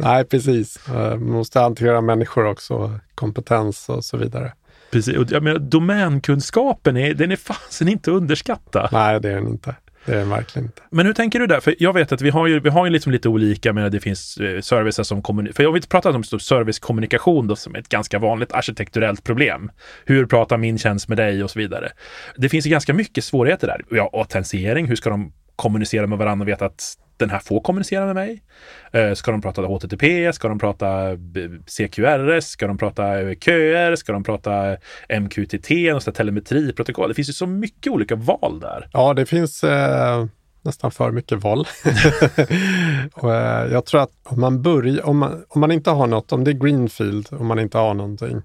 Nej, 0.05 0.25
precis. 0.25 0.79
Man 0.89 1.25
måste 1.25 1.61
hantera 1.61 2.01
människor 2.01 2.47
också, 2.47 2.99
kompetens 3.15 3.89
och 3.89 4.05
så 4.05 4.17
vidare. 4.17 4.53
Precis, 4.91 5.17
och 5.17 5.27
jag 5.31 5.43
menar 5.43 5.59
domänkunskapen 5.59 6.97
är, 6.97 7.15
den 7.15 7.33
är 7.33 7.37
fasen 7.37 7.89
inte 7.89 8.11
underskattad. 8.11 8.89
Nej, 8.93 9.21
det 9.21 9.31
är 9.31 9.35
den 9.35 9.49
inte. 9.49 9.75
Det 10.05 10.13
är 10.13 10.19
det 10.19 10.25
verkligen 10.25 10.67
inte. 10.67 10.83
Men 10.91 11.07
hur 11.07 11.13
tänker 11.13 11.39
du 11.39 11.47
där? 11.47 11.61
För 11.61 11.75
jag 11.79 11.93
vet 11.93 12.13
att 12.13 12.23
vi 12.23 12.31
har 12.31 12.47
ju, 12.47 12.61
vi 12.61 12.69
har 12.69 12.87
ju 12.87 12.93
liksom 12.93 13.13
lite 13.13 13.29
olika, 13.29 13.73
men 13.73 13.93
det 13.93 14.01
finns 14.01 14.37
eh, 14.37 14.61
servicer 14.61 15.03
som 15.03 15.23
kommunikerar. 15.23 15.57
För 15.57 15.63
jag 15.63 15.73
vill 15.73 15.83
prata 15.83 16.11
om 16.11 16.25
servicekommunikation 16.25 17.47
då 17.47 17.57
som 17.57 17.75
är 17.75 17.79
ett 17.79 17.89
ganska 17.89 18.19
vanligt 18.19 18.53
arkitekturellt 18.53 19.25
problem. 19.25 19.71
Hur 20.05 20.27
pratar 20.27 20.57
min 20.57 20.79
tjänst 20.79 21.09
med 21.09 21.19
dig 21.19 21.45
och 21.45 21.51
så 21.51 21.59
vidare. 21.59 21.93
Det 22.37 22.49
finns 22.49 22.67
ju 22.67 22.71
ganska 22.71 22.95
mycket 22.95 23.25
svårigheter 23.25 23.67
där. 23.67 23.85
Ja, 23.91 24.11
autentisering, 24.13 24.87
hur 24.87 24.97
ska 24.97 25.11
de 25.11 25.33
kommunicera 25.57 26.07
med 26.07 26.19
varandra 26.19 26.45
och 26.45 26.49
veta 26.49 26.67
att 26.67 26.97
den 27.21 27.31
här 27.31 27.39
får 27.39 27.61
kommunicera 27.61 28.07
med 28.07 28.15
mig? 28.15 28.43
Eh, 28.93 29.15
ska 29.15 29.31
de 29.31 29.43
prata 29.43 29.63
HTTP? 29.63 30.33
Ska 30.33 30.49
de 30.49 30.59
prata 30.59 31.11
eh, 31.11 31.17
CQRS? 31.67 32.45
Ska 32.45 32.67
de 32.67 32.79
prata 32.79 33.21
eh, 33.21 33.35
köer? 33.39 33.97
Ska 33.97 34.13
de 34.13 34.25
prata 34.25 34.77
MQTT? 35.21 35.71
Något 35.71 36.15
telemetriprotokoll? 36.15 37.09
Det 37.09 37.15
finns 37.15 37.29
ju 37.29 37.33
så 37.33 37.47
mycket 37.47 37.93
olika 37.93 38.17
val 38.17 38.61
där. 38.61 38.89
Ja, 38.93 39.15
det 39.15 39.27
finns 39.27 39.65
eh, 39.65 40.27
nästan 40.63 40.91
för 40.91 41.11
mycket 41.11 41.43
val. 41.43 41.59
och, 43.13 43.35
eh, 43.35 43.73
jag 43.73 43.85
tror 43.85 44.03
att 44.03 44.13
om 44.25 44.41
man 44.41 44.63
börjar, 44.63 45.07
om 45.07 45.19
man, 45.19 45.45
om 45.49 45.61
man 45.61 45.73
inte 45.73 45.91
har 45.91 46.07
något, 46.07 46.33
om 46.33 46.45
det 46.45 46.51
är 46.51 46.53
greenfield, 46.53 47.29
om 47.31 47.47
man 47.47 47.59
inte 47.59 47.79
har 47.79 47.95
någonting, 47.95 48.43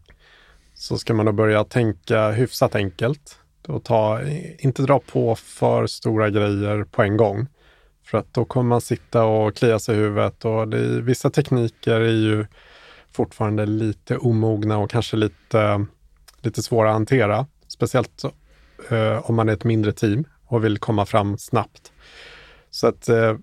så 0.73 0.97
ska 0.97 1.13
man 1.13 1.25
då 1.25 1.31
börja 1.31 1.63
tänka 1.63 2.31
hyfsat 2.31 2.75
enkelt 2.75 3.39
och 3.67 3.83
ta, 3.83 4.19
inte 4.59 4.81
dra 4.81 4.99
på 4.99 5.35
för 5.35 5.87
stora 5.87 6.29
grejer 6.29 6.83
på 6.83 7.03
en 7.03 7.17
gång. 7.17 7.47
För 8.05 8.17
att 8.17 8.33
då 8.33 8.45
kommer 8.45 8.69
man 8.69 8.81
sitta 8.81 9.23
och 9.23 9.55
klia 9.55 9.79
sig 9.79 9.95
i 9.95 9.99
huvudet 9.99 10.45
och 10.45 10.67
det, 10.67 11.01
vissa 11.01 11.29
tekniker 11.29 12.01
är 12.01 12.11
ju 12.11 12.45
fortfarande 13.11 13.65
lite 13.65 14.17
omogna 14.17 14.77
och 14.77 14.89
kanske 14.89 15.17
lite, 15.17 15.85
lite 16.41 16.63
svåra 16.63 16.89
att 16.89 16.93
hantera. 16.93 17.47
Speciellt 17.67 18.23
eh, 18.89 19.29
om 19.29 19.35
man 19.35 19.49
är 19.49 19.53
ett 19.53 19.63
mindre 19.63 19.91
team 19.91 20.25
och 20.45 20.63
vill 20.63 20.77
komma 20.77 21.05
fram 21.05 21.37
snabbt. 21.37 21.91
Så 22.69 22.87
att 22.87 23.09
eh, 23.09 23.37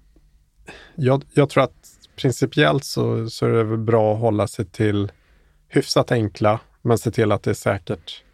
jag, 0.95 1.25
jag, 1.35 1.51
tror 1.51 1.65
att 1.65 1.89
principiellt 2.17 2.85
så, 2.85 3.31
så 3.31 3.47
är 3.47 3.51
det 3.51 3.65
väl 3.65 3.79
bra 3.79 4.15
att 4.15 4.21
hålla 4.21 4.47
sig 4.47 4.65
till 4.65 5.13
hyfsat 5.69 6.13
enkla, 6.13 6.61
men 6.83 6.99
se 6.99 7.11
till 7.11 7.33
att 7.33 7.43
det 7.43 7.51
är 7.51 7.55
säkert 7.55 8.25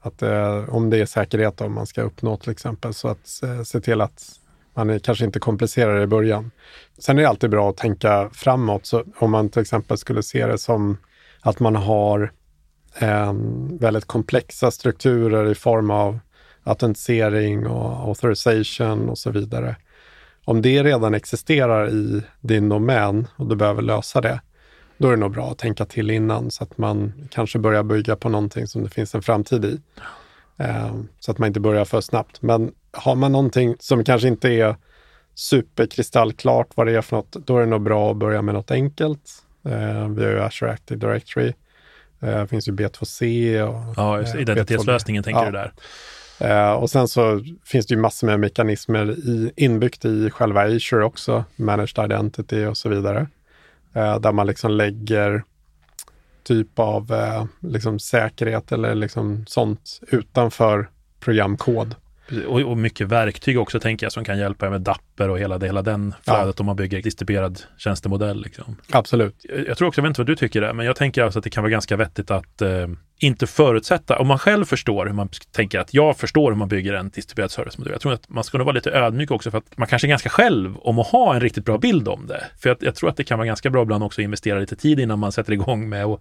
Att, 0.00 0.22
eh, 0.22 0.74
om 0.74 0.90
det 0.90 0.98
är 0.98 1.06
säkerhet 1.06 1.60
om 1.60 1.72
man 1.74 1.86
ska 1.86 2.02
uppnå 2.02 2.36
till 2.36 2.50
exempel. 2.50 2.94
Så 2.94 3.08
att 3.08 3.42
eh, 3.42 3.62
se 3.62 3.80
till 3.80 4.00
att 4.00 4.41
man 4.74 4.90
är, 4.90 4.98
kanske 4.98 5.24
inte 5.24 5.38
komplicerar 5.38 5.96
det 5.96 6.02
i 6.02 6.06
början. 6.06 6.50
Sen 6.98 7.18
är 7.18 7.22
det 7.22 7.28
alltid 7.28 7.50
bra 7.50 7.70
att 7.70 7.76
tänka 7.76 8.30
framåt. 8.32 8.86
Så 8.86 9.04
om 9.18 9.30
man 9.30 9.48
till 9.48 9.62
exempel 9.62 9.98
skulle 9.98 10.22
se 10.22 10.46
det 10.46 10.58
som 10.58 10.96
att 11.40 11.60
man 11.60 11.76
har 11.76 12.32
eh, 12.98 13.32
väldigt 13.80 14.04
komplexa 14.04 14.70
strukturer 14.70 15.50
i 15.50 15.54
form 15.54 15.90
av 15.90 16.18
autentisering 16.64 17.66
och 17.66 18.08
authorization 18.08 19.08
och 19.08 19.18
så 19.18 19.30
vidare. 19.30 19.76
Om 20.44 20.62
det 20.62 20.82
redan 20.82 21.14
existerar 21.14 21.90
i 21.90 22.22
din 22.40 22.68
domän 22.68 23.28
och 23.36 23.46
du 23.46 23.56
behöver 23.56 23.82
lösa 23.82 24.20
det, 24.20 24.40
då 24.98 25.08
är 25.08 25.12
det 25.12 25.18
nog 25.18 25.32
bra 25.32 25.50
att 25.50 25.58
tänka 25.58 25.84
till 25.84 26.10
innan 26.10 26.50
så 26.50 26.64
att 26.64 26.78
man 26.78 27.12
kanske 27.30 27.58
börjar 27.58 27.82
bygga 27.82 28.16
på 28.16 28.28
någonting 28.28 28.66
som 28.66 28.82
det 28.82 28.90
finns 28.90 29.14
en 29.14 29.22
framtid 29.22 29.64
i. 29.64 29.80
Eh, 30.56 30.94
så 31.18 31.30
att 31.30 31.38
man 31.38 31.46
inte 31.46 31.60
börjar 31.60 31.84
för 31.84 32.00
snabbt. 32.00 32.42
Men 32.42 32.72
har 32.92 33.14
man 33.14 33.32
någonting 33.32 33.76
som 33.80 34.04
kanske 34.04 34.28
inte 34.28 34.48
är 34.48 34.76
superkristallklart 35.34 36.68
vad 36.74 36.86
det 36.86 36.92
är 36.92 37.02
för 37.02 37.16
något, 37.16 37.32
då 37.32 37.56
är 37.56 37.60
det 37.60 37.66
nog 37.66 37.82
bra 37.82 38.10
att 38.10 38.16
börja 38.16 38.42
med 38.42 38.54
något 38.54 38.70
enkelt. 38.70 39.30
Eh, 39.64 40.08
vi 40.08 40.24
har 40.24 40.30
ju 40.30 40.40
Azure 40.40 40.70
Active 40.70 41.00
Directory. 41.00 41.52
Eh, 42.20 42.40
det 42.40 42.46
finns 42.46 42.68
ju 42.68 42.72
B2C. 42.72 43.60
Och, 43.62 43.94
ja, 43.96 44.20
just, 44.20 44.34
identitetslösningen 44.34 45.22
tänker 45.22 45.40
ja. 45.40 45.46
du 45.46 45.52
där. 45.52 45.72
Uh, 46.40 46.72
och 46.72 46.90
sen 46.90 47.08
så 47.08 47.44
finns 47.64 47.86
det 47.86 47.94
ju 47.94 48.00
massor 48.00 48.26
med 48.26 48.40
mekanismer 48.40 49.10
i, 49.10 49.52
inbyggt 49.56 50.04
i 50.04 50.30
själva 50.30 50.62
Azure 50.62 51.04
också, 51.04 51.44
Managed 51.56 52.04
Identity 52.04 52.64
och 52.64 52.76
så 52.76 52.88
vidare. 52.88 53.26
Uh, 53.96 54.20
där 54.20 54.32
man 54.32 54.46
liksom 54.46 54.70
lägger 54.70 55.44
typ 56.42 56.78
av 56.78 57.12
uh, 57.12 57.44
liksom 57.60 57.98
säkerhet 57.98 58.72
eller 58.72 58.94
liksom 58.94 59.44
sånt 59.46 60.00
utanför 60.08 60.90
programkod. 61.20 61.94
Och, 62.46 62.60
och, 62.60 62.78
mycket 62.78 63.08
verktyg 63.08 63.58
också 63.58 63.80
tänker 63.80 64.06
jag 64.06 64.12
som 64.12 64.24
kan 64.24 64.38
hjälpa 64.38 64.70
med 64.70 64.80
Dapper 64.80 65.28
och 65.28 65.38
hela, 65.38 65.58
det, 65.58 65.66
hela 65.66 65.82
den 65.82 66.14
flödet 66.24 66.54
ja. 66.58 66.62
om 66.62 66.66
man 66.66 66.76
bygger 66.76 67.02
distribuerad 67.02 67.62
tjänstemodell. 67.78 68.42
Liksom. 68.42 68.76
Absolut. 68.90 69.36
Jag, 69.42 69.68
jag, 69.68 69.78
tror 69.78 69.88
också, 69.88 69.98
jag 69.98 70.02
vet 70.02 70.10
inte 70.10 70.20
vad 70.20 70.26
du 70.26 70.36
tycker 70.36 70.60
där, 70.60 70.72
men 70.72 70.86
jag 70.86 70.96
tänker 70.96 71.22
alltså 71.22 71.38
att 71.38 71.44
det 71.44 71.50
kan 71.50 71.62
vara 71.62 71.70
ganska 71.70 71.96
vettigt 71.96 72.30
att 72.30 72.62
eh, 72.62 72.88
inte 73.18 73.46
förutsätta, 73.46 74.18
om 74.18 74.26
man 74.26 74.38
själv 74.38 74.64
förstår 74.64 75.06
hur 75.06 75.12
man 75.12 75.28
tänker 75.50 75.78
att 75.78 75.94
jag 75.94 76.16
förstår 76.16 76.50
hur 76.50 76.58
man 76.58 76.68
bygger 76.68 76.94
en 76.94 77.10
distribuerad 77.10 77.50
servicemodell. 77.50 77.92
Jag 77.92 78.00
tror 78.00 78.12
att 78.12 78.28
man 78.28 78.44
ska 78.44 78.58
nog 78.58 78.64
vara 78.64 78.74
lite 78.74 78.90
ödmjuk 78.90 79.30
också 79.30 79.50
för 79.50 79.58
att 79.58 79.76
man 79.78 79.88
kanske 79.88 80.06
är 80.06 80.08
ganska 80.08 80.28
själv 80.28 80.76
om 80.76 80.98
att 80.98 81.06
ha 81.06 81.34
en 81.34 81.40
riktigt 81.40 81.64
bra 81.64 81.78
bild 81.78 82.08
om 82.08 82.26
det. 82.26 82.44
För 82.58 82.68
jag, 82.68 82.76
jag 82.80 82.94
tror 82.94 83.10
att 83.10 83.16
det 83.16 83.24
kan 83.24 83.38
vara 83.38 83.46
ganska 83.46 83.70
bra 83.70 83.82
ibland 83.82 84.04
också 84.04 84.20
att 84.20 84.24
investera 84.24 84.58
lite 84.58 84.76
tid 84.76 85.00
innan 85.00 85.18
man 85.18 85.32
sätter 85.32 85.52
igång 85.52 85.88
med 85.88 86.04
att 86.04 86.20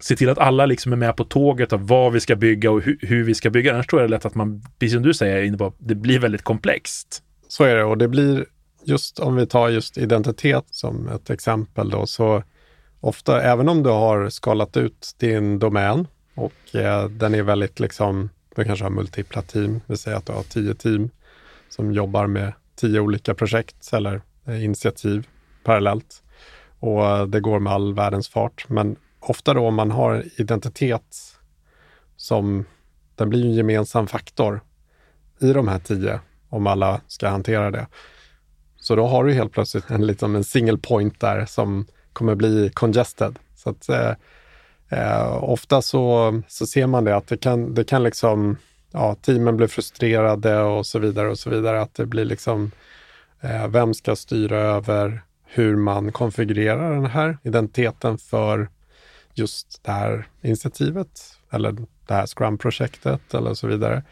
se 0.00 0.16
till 0.16 0.28
att 0.28 0.38
alla 0.38 0.66
liksom 0.66 0.92
är 0.92 0.96
med 0.96 1.16
på 1.16 1.24
tåget 1.24 1.72
av 1.72 1.86
vad 1.86 2.12
vi 2.12 2.20
ska 2.20 2.36
bygga 2.36 2.70
och 2.70 2.82
hu 2.82 2.98
hur 3.00 3.24
vi 3.24 3.34
ska 3.34 3.50
bygga. 3.50 3.74
Annars 3.74 3.86
tror 3.86 4.02
jag 4.02 4.10
det 4.10 4.14
är 4.14 4.16
lätt 4.16 4.24
att 4.24 4.34
man, 4.34 4.64
precis 4.78 4.94
som 4.94 5.02
du 5.02 5.14
säger, 5.14 5.70
det 5.78 5.94
blir 5.94 6.18
väldigt 6.18 6.42
komplext. 6.42 7.22
Så 7.48 7.64
är 7.64 7.76
det 7.76 7.84
och 7.84 7.98
det 7.98 8.08
blir 8.08 8.46
just 8.84 9.18
om 9.18 9.36
vi 9.36 9.46
tar 9.46 9.68
just 9.68 9.98
identitet 9.98 10.64
som 10.70 11.08
ett 11.08 11.30
exempel 11.30 11.90
då, 11.90 12.06
så 12.06 12.42
ofta, 13.00 13.42
även 13.42 13.68
om 13.68 13.82
du 13.82 13.90
har 13.90 14.28
skalat 14.30 14.76
ut 14.76 15.14
din 15.18 15.58
domän 15.58 16.06
och 16.34 16.74
eh, 16.74 17.08
den 17.08 17.34
är 17.34 17.42
väldigt 17.42 17.80
liksom, 17.80 18.30
du 18.56 18.64
kanske 18.64 18.84
har 18.84 18.90
multipla 18.90 19.42
team, 19.42 19.72
det 19.72 19.82
vill 19.86 19.98
säga 19.98 20.16
att 20.16 20.26
du 20.26 20.32
har 20.32 20.42
tio 20.42 20.74
team 20.74 21.10
som 21.68 21.92
jobbar 21.92 22.26
med 22.26 22.52
tio 22.76 23.00
olika 23.00 23.34
projekt 23.34 23.92
eller 23.92 24.20
eh, 24.46 24.64
initiativ 24.64 25.26
parallellt. 25.64 26.22
Och 26.78 27.06
eh, 27.06 27.26
det 27.26 27.40
går 27.40 27.58
med 27.58 27.72
all 27.72 27.94
världens 27.94 28.28
fart. 28.28 28.64
Men 28.68 28.96
ofta 29.20 29.54
då 29.54 29.66
om 29.66 29.74
man 29.74 29.90
har 29.90 30.24
identitet 30.36 31.16
som, 32.16 32.64
den 33.14 33.30
blir 33.30 33.44
en 33.44 33.54
gemensam 33.54 34.06
faktor 34.06 34.60
i 35.40 35.52
de 35.52 35.68
här 35.68 35.78
tio, 35.78 36.20
om 36.48 36.66
alla 36.66 37.00
ska 37.06 37.28
hantera 37.28 37.70
det. 37.70 37.86
Så 38.80 38.96
då 38.96 39.06
har 39.06 39.24
du 39.24 39.32
helt 39.32 39.52
plötsligt 39.52 39.90
en, 39.90 40.06
liksom 40.06 40.36
en 40.36 40.44
single 40.44 40.78
point 40.78 41.20
där 41.20 41.46
som 41.46 41.86
kommer 42.12 42.34
bli 42.34 42.70
congested. 42.74 43.38
Så 43.56 43.70
att, 43.70 43.88
eh, 43.88 44.12
eh, 44.88 45.44
ofta 45.44 45.82
så, 45.82 46.42
så 46.48 46.66
ser 46.66 46.86
man 46.86 47.04
det 47.04 47.16
att 47.16 47.26
det 47.26 47.36
kan, 47.36 47.74
det 47.74 47.84
kan 47.84 48.02
liksom, 48.02 48.56
ja, 48.92 49.14
teamen 49.14 49.56
blir 49.56 49.66
frustrerade 49.66 50.60
och 50.60 50.86
så 50.86 50.98
vidare 50.98 51.28
och 51.28 51.38
så 51.38 51.50
vidare. 51.50 51.80
Att 51.80 51.94
det 51.94 52.06
blir 52.06 52.24
liksom, 52.24 52.70
eh, 53.40 53.68
vem 53.68 53.94
ska 53.94 54.16
styra 54.16 54.58
över 54.58 55.22
hur 55.44 55.76
man 55.76 56.12
konfigurerar 56.12 56.94
den 56.94 57.06
här 57.06 57.38
identiteten 57.42 58.18
för 58.18 58.68
just 59.38 59.80
det 59.82 59.90
här 59.90 60.26
initiativet 60.42 61.38
eller 61.50 61.76
det 62.06 62.14
här 62.14 62.26
Scrum-projektet 62.26 63.34
eller 63.34 63.54
så 63.54 63.66
vidare. 63.66 64.02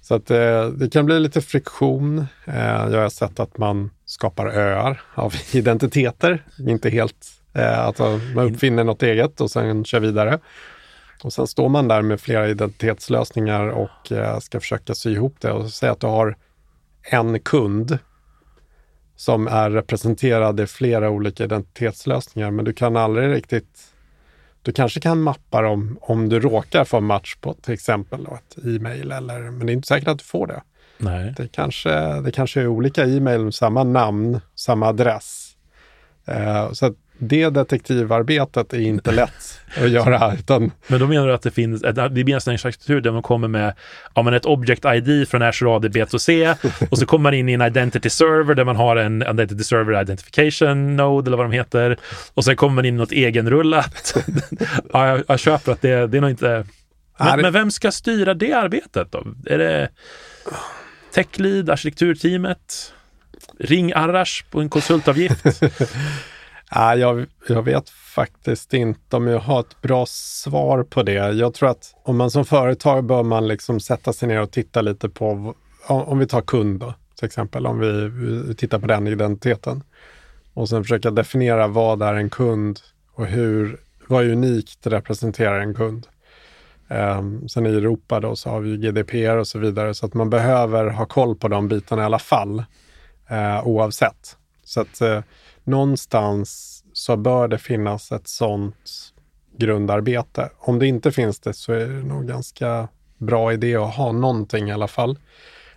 Så 0.00 0.14
att 0.14 0.30
eh, 0.30 0.68
det 0.68 0.92
kan 0.92 1.06
bli 1.06 1.20
lite 1.20 1.40
friktion. 1.40 2.26
Eh, 2.44 2.88
jag 2.90 3.02
har 3.02 3.08
sett 3.08 3.40
att 3.40 3.58
man 3.58 3.90
skapar 4.04 4.46
öar 4.46 5.00
av 5.14 5.34
identiteter, 5.52 6.44
inte 6.58 6.90
helt 6.90 7.26
att 7.58 7.98
man 7.98 8.52
uppfinner 8.52 8.84
något 8.84 9.02
eget 9.02 9.40
och 9.40 9.50
sen 9.50 9.84
kör 9.84 10.00
vidare. 10.00 10.38
Och 11.22 11.32
sen 11.32 11.46
står 11.46 11.68
man 11.68 11.88
där 11.88 12.02
med 12.02 12.20
flera 12.20 12.48
identitetslösningar 12.48 13.68
och 13.68 14.12
ska 14.40 14.60
försöka 14.60 14.94
sy 14.94 15.12
ihop 15.12 15.36
det 15.40 15.52
och 15.52 15.70
säga 15.70 15.92
att 15.92 16.00
du 16.00 16.06
har 16.06 16.36
en 17.02 17.40
kund 17.40 17.98
som 19.16 19.48
är 19.48 19.70
representerad 19.70 20.60
i 20.60 20.66
flera 20.66 21.10
olika 21.10 21.44
identitetslösningar, 21.44 22.50
men 22.50 22.64
du 22.64 22.72
kan 22.72 22.96
aldrig 22.96 23.34
riktigt 23.34 23.92
du 24.66 24.72
kanske 24.72 25.00
kan 25.00 25.22
mappa 25.22 25.62
dem 25.62 25.98
om 26.00 26.28
du 26.28 26.40
råkar 26.40 26.84
få 26.84 27.00
match 27.00 27.36
på 27.40 27.54
till 27.54 27.74
exempel 27.74 28.26
ett 28.26 28.64
e-mail, 28.64 29.12
eller, 29.12 29.40
men 29.40 29.66
det 29.66 29.72
är 29.72 29.74
inte 29.74 29.88
säkert 29.88 30.08
att 30.08 30.18
du 30.18 30.24
får 30.24 30.46
det. 30.46 30.62
Nej. 30.98 31.34
Det, 31.36 31.48
kanske, 31.48 32.20
det 32.20 32.32
kanske 32.32 32.60
är 32.60 32.66
olika 32.66 33.04
e-mail 33.04 33.44
med 33.44 33.54
samma 33.54 33.84
namn, 33.84 34.40
samma 34.54 34.86
adress. 34.86 35.56
Uh, 36.28 36.72
så 36.72 36.94
det 37.18 37.50
detektivarbetet 37.50 38.72
är 38.72 38.80
inte 38.80 39.12
lätt 39.12 39.60
att 39.76 39.90
göra. 39.90 40.34
Utan... 40.34 40.70
Men 40.86 41.00
då 41.00 41.06
menar 41.06 41.26
du 41.26 41.34
att 41.34 41.42
det 41.42 41.50
finns, 41.50 41.82
det 41.82 42.24
blir 42.24 42.48
en 42.48 42.58
struktur 42.58 43.00
där 43.00 43.10
man 43.10 43.22
kommer 43.22 43.48
med 43.48 43.74
ja, 44.14 44.22
men 44.22 44.34
ett 44.34 44.46
Object 44.46 44.84
ID 44.84 45.28
från 45.28 45.42
Azure 45.42 45.70
AD 45.70 45.88
B2C 45.88 46.56
och 46.90 46.98
så 46.98 47.06
kommer 47.06 47.22
man 47.22 47.34
in 47.34 47.48
i 47.48 47.52
en 47.52 47.62
Identity 47.62 48.10
Server 48.10 48.54
där 48.54 48.64
man 48.64 48.76
har 48.76 48.96
en 48.96 49.22
Identity 49.22 49.64
Server 49.64 50.02
Identification 50.02 50.96
Node 50.96 51.28
eller 51.28 51.36
vad 51.36 51.46
de 51.46 51.52
heter. 51.52 51.96
Och 52.34 52.44
sen 52.44 52.56
kommer 52.56 52.74
man 52.74 52.84
in 52.84 52.94
i 52.94 52.98
något 52.98 53.12
egenrullat. 53.12 54.16
ja, 54.92 55.08
jag, 55.08 55.22
jag 55.28 55.40
köper 55.40 55.72
att 55.72 55.82
det, 55.82 56.06
det 56.06 56.16
är 56.16 56.20
nog 56.20 56.30
inte... 56.30 56.66
Men, 57.18 57.40
men, 57.40 57.52
vem 57.52 57.70
ska 57.70 57.92
styra 57.92 58.34
det 58.34 58.52
arbetet 58.52 59.12
då? 59.12 59.26
Är 59.46 59.58
det 59.58 59.88
Tech 61.14 61.26
Lead, 61.36 61.70
arkitekturteamet? 61.70 62.92
Ring 63.58 63.92
Arash 63.92 64.44
på 64.50 64.60
en 64.60 64.68
konsultavgift? 64.68 65.44
Ah, 66.70 66.94
jag, 66.94 67.26
jag 67.48 67.62
vet 67.62 67.90
faktiskt 67.90 68.74
inte 68.74 69.16
om 69.16 69.26
jag 69.26 69.38
har 69.38 69.60
ett 69.60 69.82
bra 69.82 70.06
svar 70.08 70.82
på 70.82 71.02
det. 71.02 71.12
Jag 71.12 71.54
tror 71.54 71.68
att 71.68 71.94
om 72.02 72.16
man 72.16 72.30
som 72.30 72.44
företag 72.44 73.04
bör 73.04 73.22
man 73.22 73.48
liksom 73.48 73.80
sätta 73.80 74.12
sig 74.12 74.28
ner 74.28 74.40
och 74.40 74.50
titta 74.50 74.80
lite 74.80 75.08
på, 75.08 75.54
om 75.86 76.18
vi 76.18 76.26
tar 76.26 76.40
kund 76.40 76.80
då, 76.80 76.94
till 77.16 77.26
exempel, 77.26 77.66
om 77.66 77.78
vi, 77.78 78.54
tittar 78.54 78.78
på 78.78 78.86
den 78.86 79.06
identiteten 79.06 79.82
och 80.54 80.68
sen 80.68 80.84
försöka 80.84 81.10
definiera 81.10 81.66
vad 81.66 82.02
är 82.02 82.14
en 82.14 82.30
kund 82.30 82.80
och 83.14 83.26
hur, 83.26 83.80
vad 84.08 84.24
är 84.24 84.32
unikt 84.32 84.86
representerar 84.86 85.60
en 85.60 85.74
kund. 85.74 86.06
Um, 86.88 87.48
sen 87.48 87.66
i 87.66 87.70
Europa 87.70 88.20
då 88.20 88.36
så 88.36 88.50
har 88.50 88.60
vi 88.60 88.76
GDPR 88.76 89.36
och 89.36 89.48
så 89.48 89.58
vidare 89.58 89.94
så 89.94 90.06
att 90.06 90.14
man 90.14 90.30
behöver 90.30 90.86
ha 90.86 91.06
koll 91.06 91.36
på 91.36 91.48
de 91.48 91.68
bitarna 91.68 92.02
i 92.02 92.04
alla 92.04 92.18
fall 92.18 92.64
uh, 93.30 93.66
oavsett. 93.66 94.36
Så 94.66 94.80
att 94.80 95.00
eh, 95.00 95.22
någonstans 95.64 96.82
så 96.92 97.16
bör 97.16 97.48
det 97.48 97.58
finnas 97.58 98.12
ett 98.12 98.28
sånt 98.28 99.12
grundarbete. 99.56 100.50
Om 100.58 100.78
det 100.78 100.86
inte 100.86 101.12
finns 101.12 101.40
det 101.40 101.52
så 101.52 101.72
är 101.72 101.86
det 101.86 102.02
nog 102.02 102.28
ganska 102.28 102.88
bra 103.18 103.52
idé 103.52 103.76
att 103.76 103.94
ha 103.94 104.12
någonting 104.12 104.68
i 104.68 104.72
alla 104.72 104.88
fall. 104.88 105.18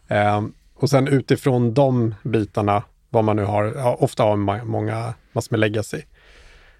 Eh, 0.08 0.41
och 0.75 0.89
sen 0.89 1.08
utifrån 1.08 1.74
de 1.74 2.15
bitarna, 2.24 2.84
vad 3.10 3.24
man 3.24 3.36
nu 3.36 3.43
har, 3.43 3.74
ja, 3.75 3.98
ofta 4.00 4.24
har 4.24 4.36
man 4.36 4.67
många 4.67 5.13
massor 5.31 5.51
med 5.51 5.60
legacy, 5.60 6.01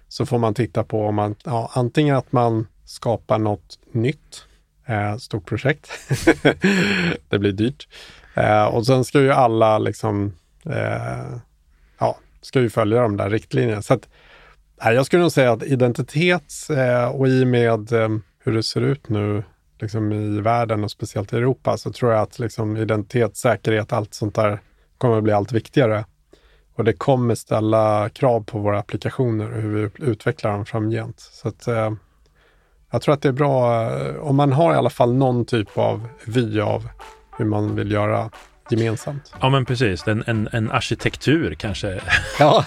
så 0.08 0.26
får 0.26 0.38
man 0.38 0.54
titta 0.54 0.84
på 0.84 1.06
om 1.06 1.14
man, 1.14 1.34
ja, 1.44 1.70
antingen 1.74 2.16
att 2.16 2.32
man 2.32 2.66
skapar 2.84 3.38
något 3.38 3.78
nytt, 3.92 4.44
eh, 4.86 5.16
stort 5.16 5.46
projekt. 5.46 5.90
det 7.28 7.38
blir 7.38 7.52
dyrt. 7.52 7.88
Eh, 8.34 8.64
och 8.64 8.86
sen 8.86 9.04
ska 9.04 9.20
ju 9.20 9.32
alla 9.32 9.78
liksom 9.78 10.32
eh, 10.66 11.36
ska 12.42 12.60
ju 12.60 12.70
följa 12.70 13.02
de 13.02 13.16
där 13.16 13.30
riktlinjerna. 13.30 13.82
Så 13.82 13.94
att, 13.94 14.08
nej, 14.84 14.94
jag 14.94 15.06
skulle 15.06 15.22
nog 15.22 15.32
säga 15.32 15.52
att 15.52 15.62
identitet 15.62 16.52
eh, 16.70 17.08
och 17.08 17.28
i 17.28 17.44
med 17.44 17.92
eh, 17.92 18.08
hur 18.38 18.52
det 18.52 18.62
ser 18.62 18.80
ut 18.80 19.08
nu 19.08 19.42
liksom 19.80 20.12
i 20.12 20.40
världen 20.40 20.84
och 20.84 20.90
speciellt 20.90 21.32
i 21.32 21.36
Europa 21.36 21.76
så 21.76 21.92
tror 21.92 22.12
jag 22.12 22.22
att 22.22 22.38
liksom, 22.38 22.76
identitet, 22.76 23.36
säkerhet, 23.36 23.92
allt 23.92 24.14
sånt 24.14 24.34
där 24.34 24.60
kommer 24.98 25.18
att 25.18 25.24
bli 25.24 25.32
allt 25.32 25.52
viktigare. 25.52 26.04
Och 26.74 26.84
det 26.84 26.92
kommer 26.92 27.34
ställa 27.34 28.08
krav 28.08 28.44
på 28.44 28.58
våra 28.58 28.78
applikationer 28.78 29.52
och 29.52 29.62
hur 29.62 29.90
vi 29.98 30.04
utvecklar 30.04 30.52
dem 30.52 30.66
framgent. 30.66 31.20
Så 31.20 31.48
att, 31.48 31.66
eh, 31.66 31.92
jag 32.90 33.02
tror 33.02 33.14
att 33.14 33.22
det 33.22 33.28
är 33.28 33.32
bra 33.32 33.84
eh, 33.90 34.16
om 34.16 34.36
man 34.36 34.52
har 34.52 34.74
i 34.74 34.76
alla 34.76 34.90
fall 34.90 35.14
någon 35.14 35.44
typ 35.44 35.78
av 35.78 36.08
vy 36.26 36.60
av 36.60 36.88
hur 37.38 37.44
man 37.44 37.76
vill 37.76 37.92
göra 37.92 38.30
gemensamt. 38.72 39.32
Ja, 39.40 39.48
men 39.48 39.64
precis. 39.64 40.06
En, 40.06 40.24
en, 40.26 40.48
en 40.52 40.70
arkitektur 40.70 41.54
kanske. 41.54 42.00
Ja. 42.38 42.64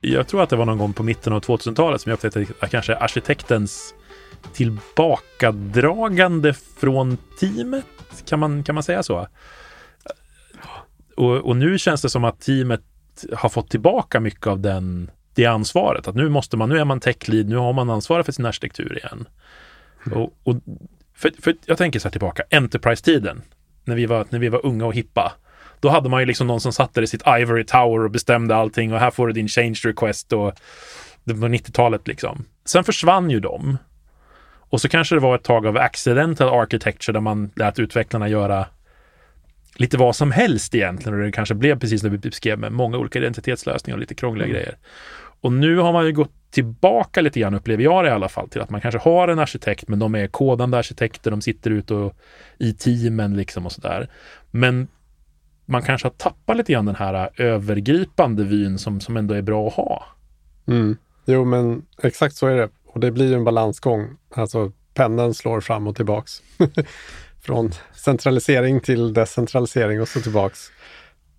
Jag 0.00 0.28
tror 0.28 0.42
att 0.42 0.50
det 0.50 0.56
var 0.56 0.66
någon 0.66 0.78
gång 0.78 0.92
på 0.92 1.02
mitten 1.02 1.32
av 1.32 1.40
2000-talet 1.40 2.00
som 2.00 2.10
jag 2.10 2.16
upptäckte 2.16 2.46
att 2.60 2.70
kanske 2.70 2.96
arkitektens 2.96 3.94
tillbakadragande 4.52 6.54
från 6.54 7.18
teamet, 7.40 7.84
kan 8.26 8.38
man, 8.38 8.64
kan 8.64 8.74
man 8.74 8.84
säga 8.84 9.02
så? 9.02 9.28
Och, 11.16 11.36
och 11.36 11.56
nu 11.56 11.78
känns 11.78 12.02
det 12.02 12.10
som 12.10 12.24
att 12.24 12.40
teamet 12.40 12.80
har 13.32 13.48
fått 13.48 13.70
tillbaka 13.70 14.20
mycket 14.20 14.46
av 14.46 14.60
den, 14.60 15.10
det 15.34 15.46
ansvaret. 15.46 16.08
Att 16.08 16.14
nu 16.14 16.28
måste 16.28 16.56
man, 16.56 16.68
nu 16.68 16.78
är 16.78 16.84
man 16.84 17.00
tech 17.00 17.28
lead, 17.28 17.48
nu 17.48 17.56
har 17.56 17.72
man 17.72 17.90
ansvaret 17.90 18.26
för 18.26 18.32
sin 18.32 18.46
arkitektur 18.46 18.98
igen. 18.98 19.26
Mm. 20.06 20.18
Och, 20.18 20.32
och 20.42 20.56
för, 21.14 21.32
för, 21.42 21.54
jag 21.64 21.78
tänker 21.78 21.98
så 21.98 22.08
här 22.08 22.10
tillbaka, 22.10 22.42
Enterprise-tiden, 22.50 23.42
när 23.84 23.96
vi, 23.96 24.06
var, 24.06 24.26
när 24.30 24.38
vi 24.38 24.48
var 24.48 24.66
unga 24.66 24.86
och 24.86 24.94
hippa. 24.94 25.32
Då 25.80 25.88
hade 25.88 26.08
man 26.08 26.20
ju 26.20 26.26
liksom 26.26 26.46
någon 26.46 26.60
som 26.60 26.72
satt 26.72 26.94
där 26.94 27.02
i 27.02 27.06
sitt 27.06 27.22
Ivory 27.26 27.64
Tower 27.64 28.04
och 28.04 28.10
bestämde 28.10 28.56
allting 28.56 28.92
och 28.92 29.00
här 29.00 29.10
får 29.10 29.26
du 29.26 29.32
din 29.32 29.48
change 29.48 29.80
request 29.84 30.32
och 30.32 30.52
det 31.24 31.34
var 31.34 31.48
90-talet 31.48 32.08
liksom. 32.08 32.44
Sen 32.64 32.84
försvann 32.84 33.30
ju 33.30 33.40
de. 33.40 33.78
Och 34.70 34.80
så 34.80 34.88
kanske 34.88 35.14
det 35.14 35.20
var 35.20 35.34
ett 35.34 35.42
tag 35.42 35.66
av 35.66 35.76
accidental 35.76 36.60
architecture 36.62 37.12
där 37.12 37.20
man 37.20 37.50
lät 37.56 37.78
utvecklarna 37.78 38.28
göra 38.28 38.66
lite 39.74 39.96
vad 39.96 40.16
som 40.16 40.30
helst 40.30 40.74
egentligen 40.74 41.18
och 41.18 41.24
det 41.24 41.32
kanske 41.32 41.54
blev 41.54 41.78
precis 41.78 42.00
som 42.00 42.10
vi 42.10 42.18
beskrev 42.18 42.58
med 42.58 42.72
många 42.72 42.98
olika 42.98 43.18
identitetslösningar 43.18 43.96
och 43.96 44.00
lite 44.00 44.14
krångliga 44.14 44.46
mm. 44.46 44.54
grejer. 44.54 44.76
Och 45.40 45.52
nu 45.52 45.78
har 45.78 45.92
man 45.92 46.06
ju 46.06 46.12
gått 46.12 46.32
tillbaka 46.50 47.20
lite 47.20 47.40
grann, 47.40 47.54
upplever 47.54 47.84
jag 47.84 48.04
det 48.04 48.08
i 48.08 48.12
alla 48.12 48.28
fall, 48.28 48.48
till 48.48 48.60
att 48.60 48.70
man 48.70 48.80
kanske 48.80 48.98
har 48.98 49.28
en 49.28 49.38
arkitekt, 49.38 49.88
men 49.88 49.98
de 49.98 50.14
är 50.14 50.26
kodande 50.26 50.78
arkitekter, 50.78 51.30
de 51.30 51.40
sitter 51.40 51.70
ute 51.70 51.94
och, 51.94 52.16
i 52.58 52.72
teamen 52.72 53.36
liksom 53.36 53.66
och 53.66 53.72
sådär. 53.72 54.08
Men 54.50 54.88
man 55.64 55.82
kanske 55.82 56.06
har 56.06 56.12
tappat 56.12 56.56
lite 56.56 56.72
grann 56.72 56.86
den 56.86 56.94
här 56.94 57.30
övergripande 57.36 58.44
vyn 58.44 58.78
som, 58.78 59.00
som 59.00 59.16
ändå 59.16 59.34
är 59.34 59.42
bra 59.42 59.68
att 59.68 59.74
ha. 59.74 60.04
Mm. 60.66 60.96
Jo, 61.26 61.44
men 61.44 61.82
exakt 62.02 62.36
så 62.36 62.46
är 62.46 62.56
det. 62.56 62.68
Och 62.86 63.00
det 63.00 63.10
blir 63.10 63.28
ju 63.28 63.34
en 63.34 63.44
balansgång. 63.44 64.16
Alltså 64.34 64.72
pendeln 64.94 65.34
slår 65.34 65.60
fram 65.60 65.86
och 65.86 65.96
tillbaks. 65.96 66.42
Från 67.44 67.72
centralisering 67.94 68.80
till 68.80 69.12
decentralisering 69.12 70.00
och 70.00 70.08
så 70.08 70.20
tillbaks. 70.20 70.70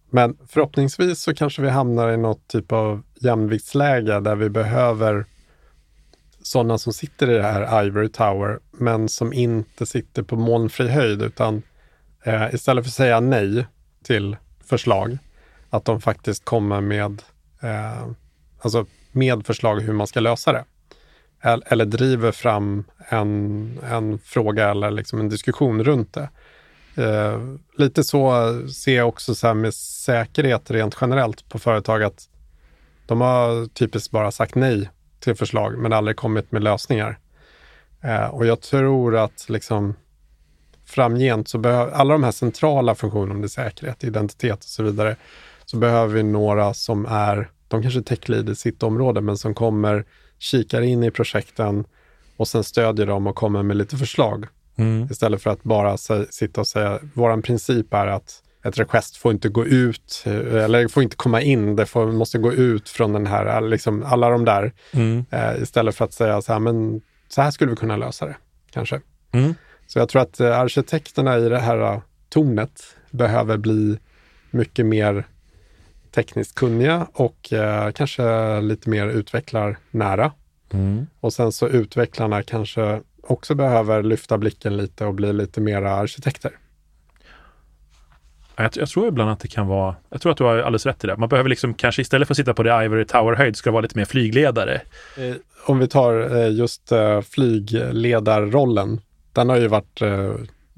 Men 0.10 0.38
förhoppningsvis 0.48 1.22
så 1.22 1.36
kanske 1.36 1.62
vi 1.62 1.70
hamnar 1.70 2.10
i 2.10 2.18
något 2.18 2.48
typ 2.48 2.72
av 2.72 3.04
jämviktsläge 3.22 4.20
där 4.20 4.36
vi 4.36 4.50
behöver 4.50 5.26
sådana 6.42 6.78
som 6.78 6.94
sitter 6.94 7.30
i 7.30 7.34
det 7.34 7.44
här 7.44 7.86
Ivory 7.86 8.10
Tower, 8.10 8.60
men 8.72 9.10
som 9.10 9.34
inte 9.34 9.86
sitter 9.86 10.24
på 10.24 10.36
molnfri 10.36 10.88
höjd, 10.88 11.22
utan 11.22 11.62
eh, 12.24 12.54
istället 12.54 12.84
för 12.86 12.90
att 12.90 12.94
säga 12.94 13.20
nej 13.20 13.66
till 14.04 14.38
förslag, 14.66 15.18
att 15.70 15.86
de 15.86 16.02
faktiskt 16.02 16.46
kommer 16.46 16.82
med, 16.82 17.22
eh, 17.62 18.08
alltså 18.60 18.86
med 19.12 19.46
förslag 19.46 19.82
hur 19.82 19.94
man 19.94 20.08
ska 20.08 20.20
lösa 20.20 20.52
det 20.52 20.64
eller 21.46 21.86
driver 21.86 22.32
fram 22.32 22.84
en, 23.10 23.80
en 23.92 24.20
fråga 24.20 24.70
eller 24.70 24.92
liksom 24.92 25.20
en 25.20 25.30
diskussion 25.30 25.84
runt 25.84 26.14
det. 26.14 26.30
Eh, 27.04 27.42
lite 27.78 28.04
så 28.04 28.52
ser 28.70 28.96
jag 28.96 29.08
också 29.08 29.36
så 29.36 29.54
med 29.54 29.74
säkerhet 29.74 30.72
rent 30.72 30.98
generellt 31.02 31.50
på 31.50 31.60
företag 31.60 32.04
att 32.04 32.30
de 33.06 33.22
har 33.22 33.68
typiskt 33.68 34.12
bara 34.12 34.32
sagt 34.32 34.56
nej 34.56 34.90
till 35.20 35.36
förslag 35.36 35.78
men 35.78 35.94
aldrig 35.94 36.18
kommit 36.18 36.52
med 36.52 36.64
lösningar. 36.64 37.20
Eh, 38.01 38.25
och 38.25 38.46
jag 38.46 38.62
tror 38.62 39.18
att 39.18 39.50
liksom 39.50 39.94
framgent 40.86 41.48
så 41.48 41.58
behöver 41.58 41.92
alla 41.92 42.14
de 42.14 42.24
här 42.24 42.31
centrala 42.31 42.96
funktionerna, 42.96 43.34
om 43.34 43.42
det 43.42 43.46
är 43.46 43.50
säkerhet, 43.50 44.03
identitet 44.03 44.58
och 44.58 44.64
så 44.64 44.84
vidare, 44.84 45.16
så 45.66 45.77
behöver 45.77 46.14
vi 46.14 46.24
några 46.24 46.74
som 46.74 47.05
är, 47.05 47.50
de 47.68 47.81
kanske 47.81 48.00
är 48.00 48.03
tech 48.03 48.29
i 48.29 48.55
sitt 48.55 48.84
område, 48.84 49.22
men 49.22 49.38
som 49.38 49.53
kommer 49.53 50.05
kikar 50.40 50.82
in 50.82 51.04
i 51.04 51.12
projekten 51.12 51.86
och 52.38 52.48
sen 52.48 52.64
stödjer 52.64 53.06
dem 53.06 53.28
och 53.28 53.36
kommer 53.36 53.64
med 53.64 53.78
lite 53.78 53.98
förslag. 53.98 54.46
Mm. 54.78 55.08
Istället 55.12 55.42
för 55.42 55.50
att 55.50 55.64
bara 55.64 55.98
sitta 56.30 56.62
och 56.62 56.68
säga, 56.68 57.00
vår 57.14 57.42
princip 57.42 57.94
är 57.94 58.08
att 58.08 58.42
ett 58.64 58.80
request 58.80 59.18
får 59.18 59.32
inte 59.32 59.50
gå 59.50 59.66
ut, 59.66 60.24
eller 60.26 60.88
får 60.88 61.04
inte 61.04 61.16
komma 61.16 61.42
in, 61.42 61.76
det 61.76 61.86
får, 61.86 62.12
måste 62.12 62.38
gå 62.38 62.54
ut 62.54 62.90
från 62.90 63.14
den 63.14 63.28
här, 63.28 63.62
liksom 63.62 64.04
alla 64.04 64.30
de 64.30 64.46
där. 64.46 64.74
Mm. 64.92 65.26
Eh, 65.30 65.62
istället 65.62 65.96
för 65.96 66.06
att 66.06 66.14
säga 66.14 66.42
så 66.42 66.54
här, 66.54 66.60
men 66.60 67.02
så 67.28 67.42
här 67.42 67.52
skulle 67.52 67.72
vi 67.72 67.78
kunna 67.78 67.98
lösa 67.98 68.26
det, 68.26 68.36
kanske. 68.72 69.02
Mm. 69.32 69.54
Så 69.88 70.00
jag 70.00 70.10
tror 70.10 70.22
att 70.22 70.40
eh, 70.40 70.60
arkitekterna 70.60 71.38
i 71.38 71.50
det 71.50 71.60
här 71.60 71.94
eh, 71.94 72.02
tornet 72.30 72.84
behöver 73.12 73.58
bli 73.58 74.00
mycket 74.52 74.86
mer 74.86 75.28
tekniskt 76.16 76.56
kunniga 76.56 77.08
och 77.14 77.54
eh, 77.54 77.92
kanske 77.92 78.62
lite 78.62 78.90
mer 78.90 79.08
utvecklarnära. 79.08 80.32
Mm. 80.74 81.08
Och 81.20 81.34
sen 81.34 81.51
så 81.51 81.68
utvecklarna 81.68 82.44
kanske 82.44 83.01
också 83.24 83.56
behöver 83.56 84.04
lyfta 84.04 84.38
blicken 84.38 84.78
lite 84.78 85.06
och 85.06 85.14
bli 85.14 85.34
lite 85.34 85.62
mera 85.62 85.92
arkitekter. 85.92 86.51
Jag, 88.56 88.72
jag, 88.75 88.90
tror 88.90 89.08
ibland 89.08 89.30
att 89.30 89.40
det 89.40 89.48
kan 89.48 89.68
vara, 89.68 89.96
jag 90.10 90.22
tror 90.22 90.32
att 90.32 90.38
du 90.38 90.44
har 90.44 90.58
alldeles 90.58 90.86
rätt 90.86 91.04
i 91.04 91.08
det. 91.08 91.18
Man 91.18 91.30
behöver 91.30 91.50
liksom 91.50 91.74
kanske 91.74 92.01
istället 92.01 92.28
för 92.28 92.34
att 92.34 92.38
sitta 92.38 92.54
på 92.54 92.64
det 92.64 92.84
Ivory 92.86 93.06
Tower-höjd 93.06 93.56
ska 93.56 93.72
vara 93.72 93.82
lite 93.82 93.98
mer 93.98 94.06
flygledare. 94.06 94.82
Eh, 95.18 95.36
om 95.66 95.80
vi 95.80 95.88
tar 95.88 96.36
eh, 96.36 96.51
just 96.51 96.92
flygledarrollen. 97.32 99.01
Den 99.34 99.50
har 99.50 99.58
ju 99.58 99.68
varit 99.68 100.01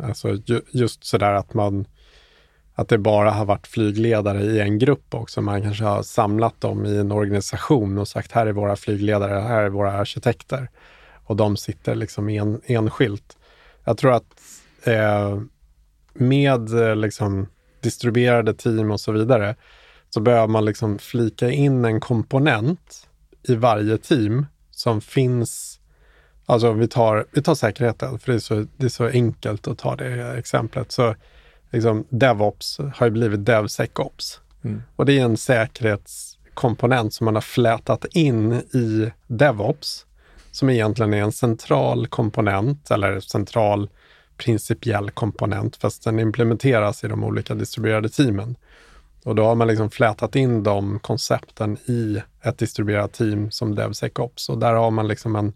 alltså 0.03 0.37
just 0.71 1.05
sådär 1.05 1.33
att 1.33 1.53
man 1.53 1.85
att 2.79 2.87
det 2.87 2.97
bara 2.97 3.31
har 3.31 3.45
varit 3.45 3.67
flygledare 3.67 4.41
i 4.41 4.59
en 4.59 4.79
grupp 4.79 5.13
också. 5.13 5.41
Man 5.41 5.61
kanske 5.61 5.83
har 5.83 6.03
samlat 6.03 6.61
dem 6.61 6.85
i 6.85 6.97
en 6.97 7.11
organisation 7.11 7.97
och 7.97 8.07
sagt 8.07 8.31
här 8.31 8.47
är 8.47 8.51
våra 8.51 8.75
flygledare, 8.75 9.39
här 9.39 9.63
är 9.63 9.69
våra 9.69 9.91
arkitekter. 9.91 10.69
Och 11.23 11.35
de 11.35 11.57
sitter 11.57 11.95
liksom 11.95 12.29
en, 12.29 12.61
enskilt. 12.65 13.37
Jag 13.83 13.97
tror 13.97 14.13
att 14.13 14.41
eh, 14.83 15.41
med 16.13 16.79
eh, 16.81 16.95
liksom 16.95 17.47
distribuerade 17.81 18.53
team 18.53 18.91
och 18.91 18.99
så 18.99 19.11
vidare 19.11 19.55
så 20.09 20.19
behöver 20.19 20.47
man 20.47 20.65
liksom 20.65 20.99
flika 20.99 21.49
in 21.49 21.85
en 21.85 21.99
komponent 21.99 23.07
i 23.43 23.55
varje 23.55 23.97
team 23.97 24.45
som 24.71 25.01
finns 25.01 25.79
Alltså 26.49 26.73
vi 26.73 26.87
tar, 26.87 27.25
vi 27.31 27.41
tar 27.41 27.55
säkerheten, 27.55 28.19
för 28.19 28.31
det 28.31 28.37
är, 28.37 28.39
så, 28.39 28.65
det 28.77 28.85
är 28.85 28.89
så 28.89 29.07
enkelt 29.07 29.67
att 29.67 29.77
ta 29.77 29.95
det 29.95 30.37
exemplet. 30.37 30.91
Så 30.91 31.15
liksom, 31.71 32.05
DevOps 32.09 32.79
har 32.95 33.05
ju 33.05 33.11
blivit 33.11 33.45
DevSecOps. 33.45 34.41
Mm. 34.63 34.83
Och 34.95 35.05
det 35.05 35.19
är 35.19 35.23
en 35.23 35.37
säkerhetskomponent 35.37 37.13
som 37.13 37.25
man 37.25 37.35
har 37.35 37.41
flätat 37.41 38.05
in 38.05 38.53
i 38.53 39.11
DevOps, 39.27 40.05
som 40.51 40.69
egentligen 40.69 41.13
är 41.13 41.21
en 41.21 41.31
central 41.31 42.07
komponent 42.07 42.91
eller 42.91 43.19
central 43.19 43.89
principiell 44.37 45.11
komponent, 45.11 45.75
fast 45.75 46.03
den 46.03 46.19
implementeras 46.19 47.03
i 47.03 47.07
de 47.07 47.23
olika 47.23 47.55
distribuerade 47.55 48.09
teamen. 48.09 48.55
Och 49.23 49.35
då 49.35 49.45
har 49.45 49.55
man 49.55 49.67
liksom 49.67 49.89
flätat 49.89 50.35
in 50.35 50.63
de 50.63 50.99
koncepten 50.99 51.77
i 51.85 52.21
ett 52.41 52.57
distribuerat 52.57 53.13
team 53.13 53.51
som 53.51 53.75
DevSecOps. 53.75 54.49
Och 54.49 54.57
där 54.57 54.73
har 54.73 54.91
man 54.91 55.07
liksom 55.07 55.35
en, 55.35 55.53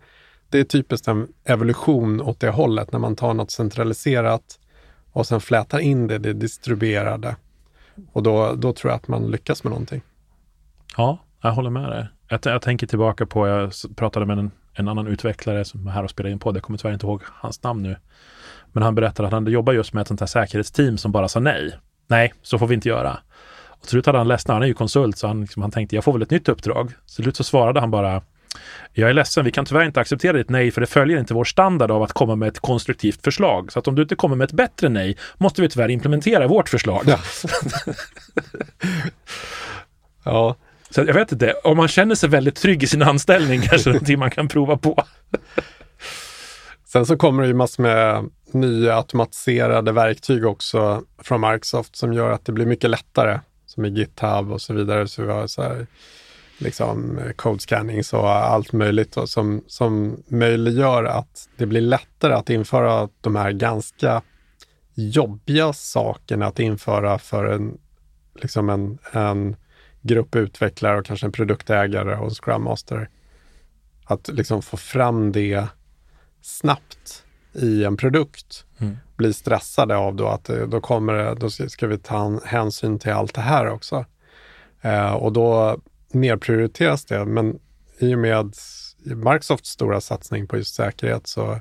det 0.50 0.60
är 0.60 0.63
typiskt 0.63 1.08
en 1.08 1.28
evolution 1.43 2.21
åt 2.21 2.39
det 2.39 2.50
hållet, 2.50 2.91
när 2.91 3.00
man 3.00 3.15
tar 3.15 3.34
något 3.34 3.52
centraliserat 3.52 4.60
och 5.12 5.28
sen 5.28 5.41
flätar 5.41 5.80
in 5.80 6.08
det, 6.08 6.17
det 6.17 6.34
distribuerade. 6.34 7.36
Och 8.12 8.24
då, 8.24 8.54
då 8.56 8.74
tror 8.74 8.91
jag 8.91 8.97
att 8.97 9.08
man 9.08 9.32
lyckas 9.32 9.63
med 9.63 9.71
någonting. 9.71 10.02
Ja, 10.97 11.17
jag 11.41 11.52
håller 11.52 11.69
med 11.69 11.89
dig. 11.89 12.08
Jag, 12.28 12.39
jag 12.43 12.62
tänker 12.62 12.88
tillbaka 12.88 13.26
på, 13.26 13.47
jag 13.47 13.71
pratade 13.95 14.26
med 14.26 14.39
en, 14.39 14.52
en 14.74 14.88
annan 14.88 15.08
utvecklare 15.08 15.65
som 15.65 15.88
är 15.88 15.91
här 15.91 16.04
och 16.04 16.10
spelar 16.10 16.30
in 16.30 16.39
podd. 16.39 16.56
Jag 16.56 16.63
kommer 16.63 16.80
tyvärr 16.80 16.93
inte 16.93 17.06
ihåg 17.06 17.21
hans 17.26 17.63
namn 17.63 17.84
nu. 17.84 17.95
Men 18.71 18.84
han 18.84 18.95
berättade 18.95 19.28
att 19.28 19.34
han 19.34 19.47
jobbar 19.47 19.74
just 19.74 19.93
med 19.93 20.02
ett 20.02 20.08
sånt 20.08 20.19
här 20.19 20.28
säkerhetsteam 20.28 20.97
som 20.97 21.12
bara 21.12 21.28
sa 21.28 21.39
nej. 21.39 21.78
Nej, 22.08 22.34
så 22.41 22.60
får 22.60 22.67
vi 22.67 22.76
inte 22.76 22.89
göra. 22.89 23.19
Och 23.67 23.82
till 23.82 23.89
slut 23.89 24.06
hade 24.06 24.17
han 24.17 24.28
ledsnat, 24.28 24.56
han 24.56 24.63
är 24.63 24.67
ju 24.67 24.74
konsult, 24.74 25.17
så 25.17 25.28
han, 25.28 25.41
liksom, 25.41 25.62
han 25.62 25.71
tänkte 25.71 25.95
jag 25.95 26.04
får 26.04 26.13
väl 26.13 26.21
ett 26.21 26.30
nytt 26.30 26.50
uppdrag. 26.50 26.91
Så 27.06 27.15
till 27.15 27.24
slut 27.24 27.36
så 27.36 27.43
svarade 27.43 27.80
han 27.80 27.91
bara 27.91 28.21
jag 28.94 29.10
är 29.10 29.14
ledsen, 29.14 29.46
vi 29.46 29.52
kan 29.52 29.66
tyvärr 29.66 29.86
inte 29.86 30.00
acceptera 30.00 30.38
ditt 30.38 30.50
nej 30.50 30.72
för 30.72 30.82
det 30.82 30.88
följer 30.88 31.20
inte 31.20 31.34
vår 31.34 31.44
standard 31.44 31.92
av 31.92 32.04
att 32.04 32.14
komma 32.14 32.36
med 32.36 32.48
ett 32.48 32.60
konstruktivt 32.60 33.24
förslag. 33.24 33.72
Så 33.72 33.80
att 33.80 33.88
om 33.88 33.96
du 33.96 34.02
inte 34.02 34.16
kommer 34.16 34.36
med 34.36 34.46
ett 34.46 34.52
bättre 34.52 34.90
nej 34.90 35.18
måste 35.38 35.62
vi 35.62 35.70
tyvärr 35.70 35.90
implementera 35.90 36.48
vårt 36.48 36.70
förslag. 36.70 37.04
Ja. 37.08 37.20
ja. 40.24 40.56
Så 40.90 41.02
jag 41.02 41.14
vet 41.14 41.32
inte, 41.32 41.54
om 41.64 41.78
man 41.78 41.88
känner 41.88 42.16
sig 42.16 42.30
väldigt 42.30 42.56
trygg 42.56 42.84
i 42.84 42.88
sin 42.88 43.02
anställning 43.02 43.62
kanske 43.62 43.90
det 43.90 43.92
är 43.92 43.94
någonting 43.94 44.20
man 44.20 44.32
kan 44.32 44.48
prova 44.48 44.78
på. 44.78 45.04
Sen 46.92 47.06
så 47.06 47.18
kommer 47.18 47.42
det 47.42 47.48
ju 47.48 47.54
massor 47.54 47.84
med 47.84 48.30
nya 48.52 48.98
automatiserade 48.98 49.92
verktyg 49.92 50.46
också 50.46 51.04
från 51.18 51.42
Microsoft 51.42 51.96
som 51.96 52.14
gör 52.14 52.32
att 52.32 52.46
det 52.46 52.52
blir 52.52 52.66
mycket 52.66 52.90
lättare, 52.90 53.40
som 53.66 53.86
i 53.86 53.90
GitHub 53.90 54.52
och 54.52 54.62
så 54.62 54.74
vidare. 54.74 55.08
Så 55.08 55.22
vi 55.22 55.32
har 55.32 55.48
så 55.48 55.62
här, 55.62 55.88
liksom 56.62 57.19
code 57.36 57.60
scannings 57.60 58.13
och 58.13 58.30
allt 58.30 58.74
möjligt 58.74 59.13
då, 59.13 59.28
som, 59.28 59.63
som 59.67 60.24
möjliggör 60.28 61.04
att 61.04 61.50
det 61.58 61.65
blir 61.65 61.82
lättare 61.82 62.34
att 62.34 62.50
införa 62.50 63.10
de 63.21 63.36
här 63.36 63.52
ganska 63.52 64.21
jobbiga 64.93 65.74
sakerna 65.74 66.45
att 66.45 66.60
införa 66.60 67.19
för 67.19 67.45
en, 67.45 67.78
liksom 68.36 68.69
en, 68.69 68.97
en 69.12 69.56
grupp 70.02 70.36
utvecklare 70.36 71.00
och 71.00 71.06
kanske 71.06 71.26
en 71.26 71.32
produktägare 71.32 72.15
och 72.15 72.26
en 72.26 72.36
scrum 72.36 72.63
master. 72.63 73.10
Att 74.06 74.28
liksom 74.28 74.62
få 74.62 74.78
fram 74.78 75.32
det 75.32 75.67
snabbt 76.41 77.24
i 77.54 77.84
en 77.84 77.97
produkt. 77.97 78.65
Mm. 78.78 78.97
Bli 79.15 79.34
stressade 79.34 79.95
av 79.95 80.15
då 80.15 80.28
att 80.28 80.50
eh, 80.50 80.67
då 80.67 80.82
kommer 80.82 81.13
det, 81.13 81.36
då 81.36 81.50
ska 81.50 81.88
vi 81.88 81.97
ta 81.97 82.39
hänsyn 82.45 83.00
till 83.00 83.12
allt 83.12 83.34
det 83.34 83.41
här 83.41 83.69
också. 83.69 84.06
Eh, 84.82 85.13
och 85.13 85.34
då 85.34 85.80
nedprioriteras 86.13 87.06
det. 87.06 87.26
Men 87.26 87.60
i 88.00 88.15
och 88.15 88.19
med 88.19 88.54
Microsofts 89.04 89.69
stora 89.69 90.02
satsning 90.02 90.47
på 90.47 90.58
just 90.58 90.76
säkerhet, 90.76 91.28
så, 91.28 91.60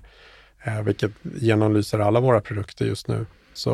eh, 0.65 0.83
vilket 0.83 1.13
genomlyser 1.23 1.99
alla 1.99 2.21
våra 2.21 2.41
produkter 2.41 2.85
just 2.85 3.09
nu, 3.09 3.27
så 3.53 3.73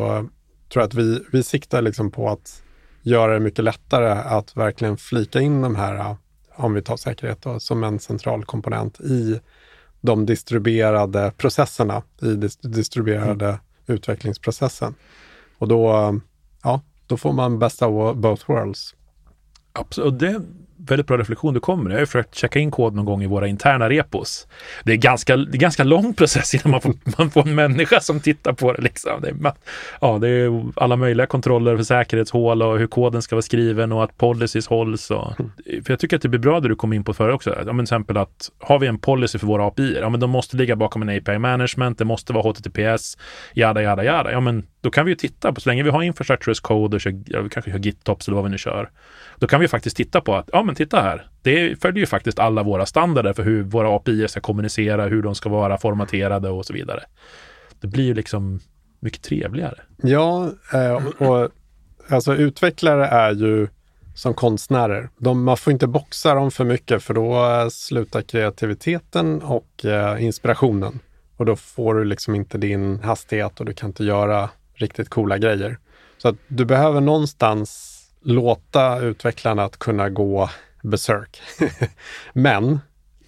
tror 0.73 0.83
jag 0.83 0.85
att 0.85 0.95
vi, 0.95 1.21
vi 1.33 1.43
siktar 1.43 1.83
liksom 1.83 2.11
på 2.11 2.29
att 2.29 2.63
göra 3.03 3.35
det 3.35 3.41
mycket 3.41 3.65
lättare 3.65 4.11
att 4.11 4.57
verkligen 4.57 4.97
flika 4.97 5.41
in 5.41 5.63
de 5.63 5.77
här, 5.77 6.17
om 6.55 6.75
vi 6.75 6.83
tar 6.83 6.97
säkerhet 6.97 7.43
då, 7.43 7.61
som 7.61 7.85
en 7.85 7.99
central 7.99 8.45
komponent 8.45 9.01
i 9.01 9.41
de 10.01 10.27
distribuerade 10.27 11.33
processerna, 11.37 12.03
i 12.23 12.35
dis 12.35 12.57
distribuerade 12.57 13.49
mm. 13.49 13.61
utvecklingsprocessen. 13.87 14.95
Och 15.59 15.69
då, 15.69 16.15
ja, 16.63 16.81
då 17.07 17.17
får 17.17 17.33
man 17.33 17.59
bästa 17.59 17.87
of 17.87 18.17
both 18.17 18.51
worlds. 18.51 18.95
Absolut, 19.73 20.07
och 20.07 20.19
det 20.19 20.43
väldigt 20.91 21.07
bra 21.07 21.19
reflektion 21.19 21.55
du 21.55 21.61
kommer. 21.61 21.91
Jag 21.91 21.97
har 21.97 22.01
ju 22.01 22.07
försökt 22.07 22.35
checka 22.35 22.59
in 22.59 22.71
kod 22.71 22.95
någon 22.95 23.05
gång 23.05 23.23
i 23.23 23.27
våra 23.27 23.47
interna 23.47 23.91
repos. 23.91 24.47
Det 24.85 24.93
är 24.93 24.97
ganska, 24.97 25.37
det 25.37 25.57
är 25.57 25.61
ganska 25.61 25.85
lång 25.85 26.15
process 26.15 26.55
innan 26.55 26.71
man 26.71 26.81
får, 26.81 26.95
man 27.19 27.31
får 27.31 27.49
en 27.49 27.55
människa 27.55 28.01
som 28.01 28.21
tittar 28.21 28.53
på 28.53 28.73
det. 28.73 28.83
Liksom. 28.83 29.21
Det, 29.21 29.29
är, 29.29 29.53
ja, 30.01 30.19
det 30.19 30.29
är 30.29 30.63
alla 30.77 30.97
möjliga 30.97 31.27
kontroller 31.27 31.77
för 31.77 31.85
säkerhetshål 31.85 32.63
och 32.63 32.79
hur 32.79 32.87
koden 32.87 33.23
ska 33.23 33.37
vara 33.37 33.43
skriven 33.43 33.93
och 33.93 34.05
att 34.05 34.19
policies 34.19 34.67
hålls. 34.67 35.11
Och, 35.11 35.33
för 35.85 35.93
jag 35.93 35.99
tycker 35.99 36.17
att 36.17 36.23
det 36.23 36.29
blir 36.29 36.41
bra 36.41 36.61
det 36.61 36.69
du 36.69 36.77
kom 36.77 36.93
in 36.93 37.05
på 37.05 37.15
förr 37.15 37.29
också. 37.29 37.51
Ja, 37.51 37.65
men 37.65 37.77
till 37.77 37.83
exempel 37.83 38.17
att 38.17 38.51
har 38.59 38.79
vi 38.79 38.87
en 38.87 38.99
policy 38.99 39.39
för 39.39 39.47
våra 39.47 39.67
API, 39.67 39.99
ja 40.01 40.09
men 40.09 40.21
de 40.21 40.31
måste 40.31 40.57
ligga 40.57 40.77
bakom 40.77 41.03
en 41.03 41.19
API 41.19 41.39
management, 41.39 41.99
det 41.99 42.05
måste 42.05 42.33
vara 42.33 42.51
HTTPS, 42.51 43.19
jada, 43.55 43.83
jada, 43.83 44.05
jada. 44.05 44.33
Ja 44.33 44.41
men 44.41 44.67
då 44.87 44.91
kan 44.91 45.05
vi 45.05 45.13
ju 45.13 45.17
titta 45.17 45.53
på, 45.53 45.61
så 45.61 45.69
länge 45.69 45.83
vi 45.83 45.91
har 45.91 46.03
infrastructure 46.03 46.53
as 46.53 46.61
code 46.61 46.97
och 46.97 47.01
kör, 47.01 47.23
ja, 47.27 47.49
kanske 47.51 47.71
kör 47.71 47.79
GitOps 47.79 48.29
eller 48.29 48.35
vad 48.35 48.45
vi 48.45 48.51
nu 48.51 48.59
kör, 48.59 48.91
då 49.39 49.47
kan 49.47 49.61
vi 49.61 49.69
faktiskt 49.69 49.97
titta 49.97 50.21
på 50.21 50.35
att, 50.35 50.51
ja 50.53 50.63
men 50.63 50.75
titta 50.75 51.01
här, 51.01 51.29
det 51.43 51.83
följer 51.83 52.01
ju 52.01 52.07
faktiskt 52.07 52.39
alla 52.39 52.63
våra 52.63 52.87
standarder 52.87 53.33
för 53.33 53.43
hur 53.43 53.63
våra 53.63 53.97
API 53.97 54.29
ska 54.29 54.41
kommunicera, 54.41 55.07
hur 55.07 55.23
de 55.23 55.35
ska 55.35 55.49
vara 55.49 55.79
formaterade 55.79 56.49
och 56.49 56.67
så 56.67 56.73
vidare. 56.73 57.01
Det 57.81 57.87
blir 57.87 58.05
ju 58.05 58.15
liksom 58.15 58.61
mycket 59.01 59.23
trevligare. 59.23 59.79
Ja, 60.03 60.51
eh, 60.73 61.07
och 61.29 61.51
alltså 62.09 62.35
utvecklare 62.35 63.07
är 63.07 63.33
ju 63.33 63.69
som 64.15 64.35
konstnärer. 64.35 65.09
De, 65.19 65.45
man 65.45 65.57
får 65.57 65.73
inte 65.73 65.87
boxa 65.87 66.35
dem 66.35 66.51
för 66.51 66.65
mycket 66.65 67.03
för 67.03 67.15
då 67.15 67.45
eh, 67.45 67.69
slutar 67.69 68.23
kreativiteten 68.23 69.43
och 69.43 69.85
eh, 69.85 70.25
inspirationen. 70.25 71.01
Och 71.37 71.47
då 71.47 71.57
får 71.57 71.95
du 71.95 72.05
liksom 72.05 72.35
inte 72.35 72.59
din 72.59 73.01
hastighet 73.01 73.61
och 73.61 73.67
du 73.67 73.73
kan 73.73 73.91
inte 73.91 74.05
göra 74.05 74.51
riktigt 74.77 75.09
coola 75.09 75.39
grejer. 75.39 75.79
Så 76.19 76.29
att 76.29 76.37
du 76.49 76.65
behöver 76.65 77.01
någonstans 77.01 77.93
låta 78.23 78.99
utvecklarna 79.01 79.65
att 79.65 79.77
kunna 79.77 80.11
gå 80.11 80.51
besök. 80.83 81.41
Men 82.33 82.81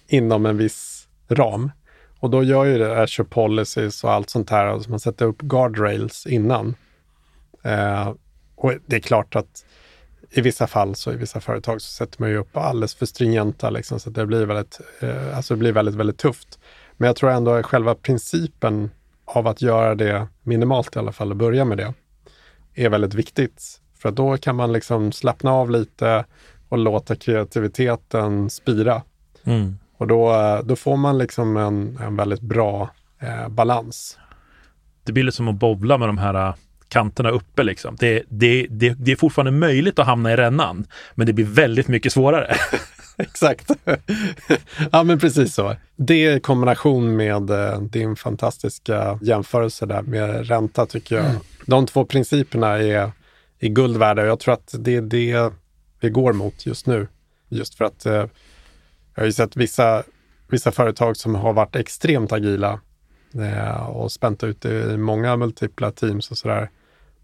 inom 0.07 0.45
en 0.45 0.57
viss 0.57 1.07
ram. 1.29 1.71
Och 2.19 2.29
då 2.29 2.43
gör 2.43 2.65
ju 2.65 2.77
det 2.77 3.01
Azure 3.01 3.27
Policies 3.29 4.03
och 4.03 4.11
allt 4.11 4.29
sånt 4.29 4.49
här. 4.49 4.65
Alltså 4.65 4.89
man 4.89 4.99
sätter 4.99 5.25
upp 5.25 5.41
guardrails 5.41 6.27
innan. 6.27 6.75
Eh, 7.63 8.13
och 8.55 8.73
det 8.85 8.95
är 8.95 8.99
klart 8.99 9.35
att 9.35 9.65
i 10.31 10.41
vissa 10.41 10.67
fall, 10.67 10.95
så 10.95 11.11
i 11.11 11.15
vissa 11.15 11.39
företag, 11.39 11.81
så 11.81 11.91
sätter 11.91 12.21
man 12.21 12.29
ju 12.29 12.37
upp 12.37 12.57
alldeles 12.57 12.95
för 12.95 13.05
stringenta, 13.05 13.69
liksom, 13.69 13.99
så 13.99 14.09
det 14.09 14.25
blir 14.25 14.45
väldigt, 14.45 14.79
eh, 14.99 15.37
alltså 15.37 15.53
det 15.53 15.59
blir 15.59 15.71
väldigt, 15.71 15.95
väldigt 15.95 16.17
tufft. 16.17 16.59
Men 16.97 17.07
jag 17.07 17.15
tror 17.15 17.31
ändå 17.31 17.51
att 17.51 17.65
själva 17.65 17.95
principen 17.95 18.91
av 19.35 19.47
att 19.47 19.61
göra 19.61 19.95
det 19.95 20.27
minimalt 20.43 20.95
i 20.95 20.99
alla 20.99 21.11
fall, 21.11 21.31
och 21.31 21.37
börja 21.37 21.65
med 21.65 21.77
det, 21.77 21.93
är 22.75 22.89
väldigt 22.89 23.13
viktigt. 23.13 23.81
För 23.97 24.11
då 24.11 24.37
kan 24.37 24.55
man 24.55 24.73
liksom 24.73 25.11
slappna 25.11 25.51
av 25.51 25.71
lite 25.71 26.25
och 26.69 26.77
låta 26.77 27.15
kreativiteten 27.15 28.49
spira. 28.49 29.01
Mm. 29.43 29.77
Och 29.97 30.07
då, 30.07 30.33
då 30.63 30.75
får 30.75 30.97
man 30.97 31.17
liksom 31.17 31.57
en, 31.57 31.97
en 32.01 32.15
väldigt 32.15 32.41
bra 32.41 32.89
eh, 33.19 33.47
balans. 33.47 34.17
Det 35.03 35.11
blir 35.11 35.23
lite 35.23 35.37
som 35.37 35.47
att 35.47 35.55
bowla 35.55 35.97
med 35.97 36.09
de 36.09 36.17
här 36.17 36.53
kanterna 36.89 37.29
uppe 37.29 37.63
liksom. 37.63 37.95
Det, 37.99 38.23
det, 38.29 38.67
det, 38.69 38.89
det 38.89 39.11
är 39.11 39.15
fortfarande 39.15 39.51
möjligt 39.51 39.99
att 39.99 40.05
hamna 40.05 40.33
i 40.33 40.35
rännan, 40.35 40.85
men 41.15 41.27
det 41.27 41.33
blir 41.33 41.45
väldigt 41.45 41.87
mycket 41.87 42.13
svårare. 42.13 42.55
Exakt. 43.17 43.71
ja, 44.91 45.03
men 45.03 45.19
precis 45.19 45.53
så. 45.53 45.75
Det 45.95 46.33
i 46.33 46.39
kombination 46.39 47.15
med 47.15 47.49
eh, 47.49 47.81
din 47.81 48.15
fantastiska 48.15 49.19
jämförelse 49.21 49.85
där 49.85 50.01
med 50.01 50.47
ränta 50.47 50.85
tycker 50.85 51.15
jag. 51.15 51.25
Mm. 51.25 51.41
De 51.65 51.85
två 51.85 52.05
principerna 52.05 52.67
är 52.67 53.11
är 53.59 53.69
guld 53.69 53.97
värda. 53.97 54.25
Jag 54.25 54.39
tror 54.39 54.53
att 54.53 54.75
det 54.79 54.95
är 54.95 55.01
det 55.01 55.53
vi 55.99 56.09
går 56.09 56.33
mot 56.33 56.65
just 56.65 56.85
nu. 56.85 57.07
Just 57.49 57.75
för 57.75 57.85
att 57.85 58.05
eh, 58.05 58.13
jag 59.15 59.21
har 59.21 59.25
ju 59.25 59.31
sett 59.31 59.55
vissa, 59.55 60.03
vissa 60.47 60.71
företag 60.71 61.17
som 61.17 61.35
har 61.35 61.53
varit 61.53 61.75
extremt 61.75 62.31
agila 62.31 62.79
eh, 63.33 63.89
och 63.89 64.11
spänt 64.11 64.43
ut 64.43 64.65
i 64.65 64.97
många 64.97 65.35
multipla 65.35 65.91
teams 65.91 66.31
och 66.31 66.37
sådär. 66.37 66.69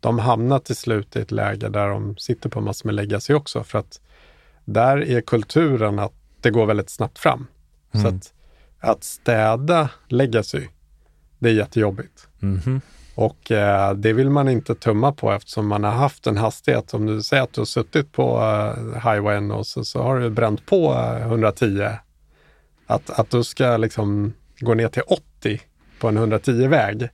De 0.05 0.19
hamnar 0.19 0.59
till 0.59 0.75
slut 0.75 1.15
i 1.15 1.19
ett 1.19 1.31
läge 1.31 1.69
där 1.69 1.89
de 1.89 2.17
sitter 2.17 2.49
på 2.49 2.61
massor 2.61 2.87
med 2.87 2.95
legacy 2.95 3.33
också 3.33 3.63
för 3.63 3.79
att 3.79 4.01
där 4.65 4.97
är 4.97 5.21
kulturen 5.21 5.99
att 5.99 6.13
det 6.41 6.51
går 6.51 6.65
väldigt 6.65 6.89
snabbt 6.89 7.19
fram. 7.19 7.47
Mm. 7.91 8.03
Så 8.03 8.15
att, 8.15 8.33
att 8.79 9.03
städa 9.03 9.89
legacy, 10.07 10.67
det 11.39 11.49
är 11.49 11.53
jättejobbigt. 11.53 12.27
Mm. 12.41 12.81
Och 13.15 13.51
eh, 13.51 13.93
det 13.93 14.13
vill 14.13 14.29
man 14.29 14.49
inte 14.49 14.75
tumma 14.75 15.11
på 15.11 15.31
eftersom 15.31 15.67
man 15.67 15.83
har 15.83 15.91
haft 15.91 16.27
en 16.27 16.37
hastighet. 16.37 16.93
Om 16.93 17.05
du 17.05 17.23
säger 17.23 17.43
att 17.43 17.53
du 17.53 17.61
har 17.61 17.65
suttit 17.65 18.11
på 18.11 18.37
eh, 18.37 19.11
highwayen 19.11 19.51
och 19.51 19.67
så, 19.67 19.85
så 19.85 20.03
har 20.03 20.19
du 20.19 20.29
bränt 20.29 20.65
på 20.65 20.93
eh, 20.93 21.21
110. 21.21 21.89
Att, 22.87 23.19
att 23.19 23.29
du 23.29 23.43
ska 23.43 23.77
liksom 23.77 24.33
gå 24.59 24.73
ner 24.73 24.87
till 24.87 25.03
80 25.07 25.61
på 25.99 26.07
en 26.07 26.17
110-väg. 26.17 27.09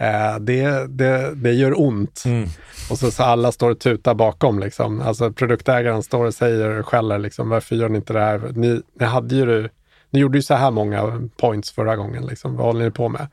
Eh, 0.00 0.38
det, 0.40 0.86
det, 0.88 1.34
det 1.34 1.52
gör 1.52 1.80
ont. 1.80 2.22
Mm. 2.26 2.48
Och 2.90 2.98
så, 2.98 3.10
så 3.10 3.22
alla 3.22 3.52
står 3.52 3.70
och 3.70 3.80
tutar 3.80 4.14
bakom. 4.14 4.58
Liksom. 4.58 5.00
Alltså 5.00 5.32
produktägaren 5.32 6.02
står 6.02 6.26
och 6.26 6.34
säger 6.34 6.78
och 6.78 6.86
skäller 6.86 7.18
liksom, 7.18 7.48
varför 7.48 7.76
gör 7.76 7.88
ni 7.88 7.96
inte 7.96 8.12
det 8.12 8.20
här? 8.20 8.52
Ni, 8.54 8.82
ni, 9.00 9.06
hade 9.06 9.34
ju, 9.34 9.68
ni 10.10 10.20
gjorde 10.20 10.38
ju 10.38 10.42
så 10.42 10.54
här 10.54 10.70
många 10.70 11.28
points 11.36 11.70
förra 11.70 11.96
gången. 11.96 12.26
Liksom. 12.26 12.56
Vad 12.56 12.66
håller 12.66 12.84
ni 12.84 12.90
på 12.90 13.08
med? 13.08 13.28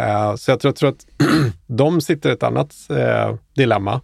Uh, 0.00 0.36
så 0.36 0.50
jag 0.50 0.60
tror, 0.60 0.68
jag 0.68 0.76
tror 0.76 0.90
att 0.90 1.06
de 1.66 2.00
sitter 2.00 2.30
i 2.30 2.32
ett 2.32 2.42
annat 2.42 2.74
uh, 2.90 3.34
dilemma. 3.54 4.00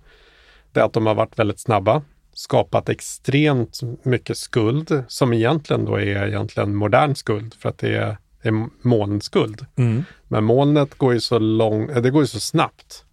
Det 0.72 0.80
är 0.80 0.84
att 0.84 0.92
de 0.92 1.06
har 1.06 1.14
varit 1.14 1.38
väldigt 1.38 1.60
snabba, 1.60 2.02
skapat 2.34 2.88
extremt 2.88 3.80
mycket 4.02 4.38
skuld 4.38 5.04
som 5.08 5.32
egentligen 5.32 5.84
då 5.84 5.94
är 6.00 6.26
egentligen 6.26 6.74
modern 6.74 7.14
skuld 7.14 7.54
för 7.54 7.68
att 7.68 7.78
det 7.78 7.96
är, 7.96 8.16
är 8.42 8.68
molnskuld. 8.88 9.66
Mm. 9.76 10.04
Men 10.28 10.44
molnet 10.44 10.94
går 10.94 11.14
ju 11.14 11.20
så 11.20 11.38
lång, 11.38 11.90
eh, 11.90 12.02
det 12.02 12.10
går 12.10 12.22
ju 12.22 12.26
så 12.26 12.40
snabbt. 12.40 13.04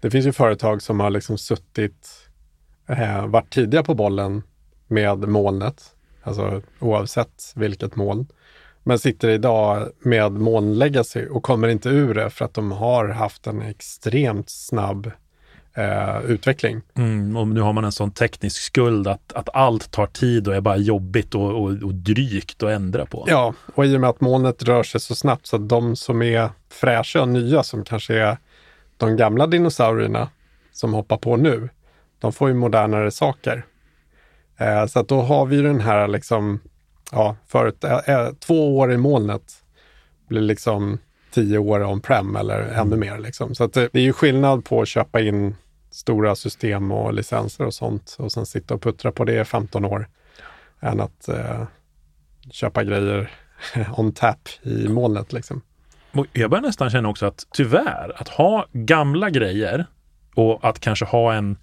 Det 0.00 0.10
finns 0.10 0.26
ju 0.26 0.32
företag 0.32 0.82
som 0.82 1.00
har 1.00 1.10
liksom 1.10 1.38
suttit, 1.38 2.08
eh, 2.88 3.26
varit 3.26 3.52
tidiga 3.52 3.82
på 3.82 3.94
bollen 3.94 4.42
med 4.86 5.28
molnet, 5.28 5.82
alltså 6.22 6.62
oavsett 6.78 7.52
vilket 7.56 7.96
moln 7.96 8.26
men 8.82 8.98
sitter 8.98 9.28
idag 9.28 9.88
med 9.98 10.32
moln 10.32 10.78
legacy 10.78 11.26
och 11.26 11.42
kommer 11.42 11.68
inte 11.68 11.88
ur 11.88 12.14
det 12.14 12.30
för 12.30 12.44
att 12.44 12.54
de 12.54 12.72
har 12.72 13.08
haft 13.08 13.46
en 13.46 13.62
extremt 13.62 14.50
snabb 14.50 15.10
eh, 15.74 16.24
utveckling. 16.24 16.80
Mm, 16.94 17.36
och 17.36 17.48
nu 17.48 17.60
har 17.60 17.72
man 17.72 17.84
en 17.84 17.92
sån 17.92 18.10
teknisk 18.10 18.62
skuld 18.62 19.08
att, 19.08 19.32
att 19.32 19.48
allt 19.54 19.90
tar 19.90 20.06
tid 20.06 20.48
och 20.48 20.54
är 20.54 20.60
bara 20.60 20.76
jobbigt 20.76 21.34
och, 21.34 21.62
och, 21.62 21.70
och 21.70 21.94
drygt 21.94 22.62
att 22.62 22.70
ändra 22.70 23.06
på. 23.06 23.24
Ja, 23.28 23.54
och 23.74 23.86
i 23.86 23.96
och 23.96 24.00
med 24.00 24.10
att 24.10 24.20
molnet 24.20 24.62
rör 24.62 24.82
sig 24.82 25.00
så 25.00 25.14
snabbt 25.14 25.46
så 25.46 25.56
att 25.56 25.68
de 25.68 25.96
som 25.96 26.22
är 26.22 26.50
fräscha 26.68 27.22
och 27.22 27.28
nya 27.28 27.62
som 27.62 27.84
kanske 27.84 28.14
är 28.14 28.36
de 28.96 29.16
gamla 29.16 29.46
dinosaurierna 29.46 30.28
som 30.72 30.94
hoppar 30.94 31.16
på 31.16 31.36
nu, 31.36 31.68
de 32.20 32.32
får 32.32 32.48
ju 32.48 32.54
modernare 32.54 33.10
saker. 33.10 33.64
Eh, 34.58 34.86
så 34.86 35.00
att 35.00 35.08
då 35.08 35.20
har 35.20 35.46
vi 35.46 35.62
den 35.62 35.80
här 35.80 36.08
liksom 36.08 36.60
ja, 37.12 37.36
förut, 37.46 37.84
äh, 37.84 38.28
två 38.40 38.78
år 38.78 38.92
i 38.92 38.96
molnet 38.96 39.42
blir 40.28 40.40
liksom 40.40 40.98
tio 41.32 41.58
år 41.58 41.84
on-prem 41.84 42.36
eller 42.36 42.60
ännu 42.60 42.96
mer. 42.96 43.18
Liksom. 43.18 43.54
Så 43.54 43.66
det, 43.66 43.88
det 43.92 43.98
är 43.98 44.04
ju 44.04 44.12
skillnad 44.12 44.64
på 44.64 44.82
att 44.82 44.88
köpa 44.88 45.20
in 45.20 45.54
stora 45.90 46.34
system 46.34 46.92
och 46.92 47.14
licenser 47.14 47.66
och 47.66 47.74
sånt 47.74 48.16
och 48.18 48.32
sen 48.32 48.46
sitta 48.46 48.74
och 48.74 48.82
puttra 48.82 49.12
på 49.12 49.24
det 49.24 49.40
i 49.40 49.44
15 49.44 49.84
år 49.84 50.08
än 50.80 51.00
att 51.00 51.28
eh, 51.28 51.64
köpa 52.50 52.84
grejer 52.84 53.30
on 53.96 54.12
tap 54.12 54.48
i 54.62 54.88
molnet. 54.88 55.32
Liksom. 55.32 55.62
Jag 56.32 56.50
börjar 56.50 56.62
nästan 56.62 56.90
känna 56.90 57.08
också 57.08 57.26
att 57.26 57.46
tyvärr, 57.52 58.12
att 58.16 58.28
ha 58.28 58.66
gamla 58.72 59.30
grejer 59.30 59.86
och 60.34 60.68
att 60.68 60.80
kanske 60.80 61.04
ha 61.04 61.34
en 61.34 61.58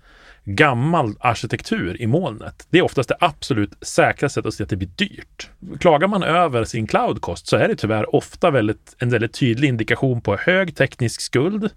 gammal 0.45 1.15
arkitektur 1.19 2.01
i 2.01 2.07
molnet. 2.07 2.67
Det 2.69 2.77
är 2.77 2.81
oftast 2.81 3.09
det 3.09 3.17
absolut 3.19 3.73
säkraste 3.81 4.33
sättet 4.33 4.47
att 4.47 4.53
se 4.53 4.63
att 4.63 4.69
det 4.69 4.75
blir 4.75 4.89
dyrt. 4.95 5.49
Klagar 5.79 6.07
man 6.07 6.23
över 6.23 6.63
sin 6.63 6.87
cloudkost 6.87 7.47
så 7.47 7.57
är 7.57 7.67
det 7.67 7.75
tyvärr 7.75 8.15
ofta 8.15 8.51
väldigt, 8.51 8.95
en 8.99 9.09
väldigt 9.09 9.33
tydlig 9.33 9.69
indikation 9.69 10.21
på 10.21 10.35
hög 10.35 10.75
teknisk 10.75 11.21
skuld 11.21 11.69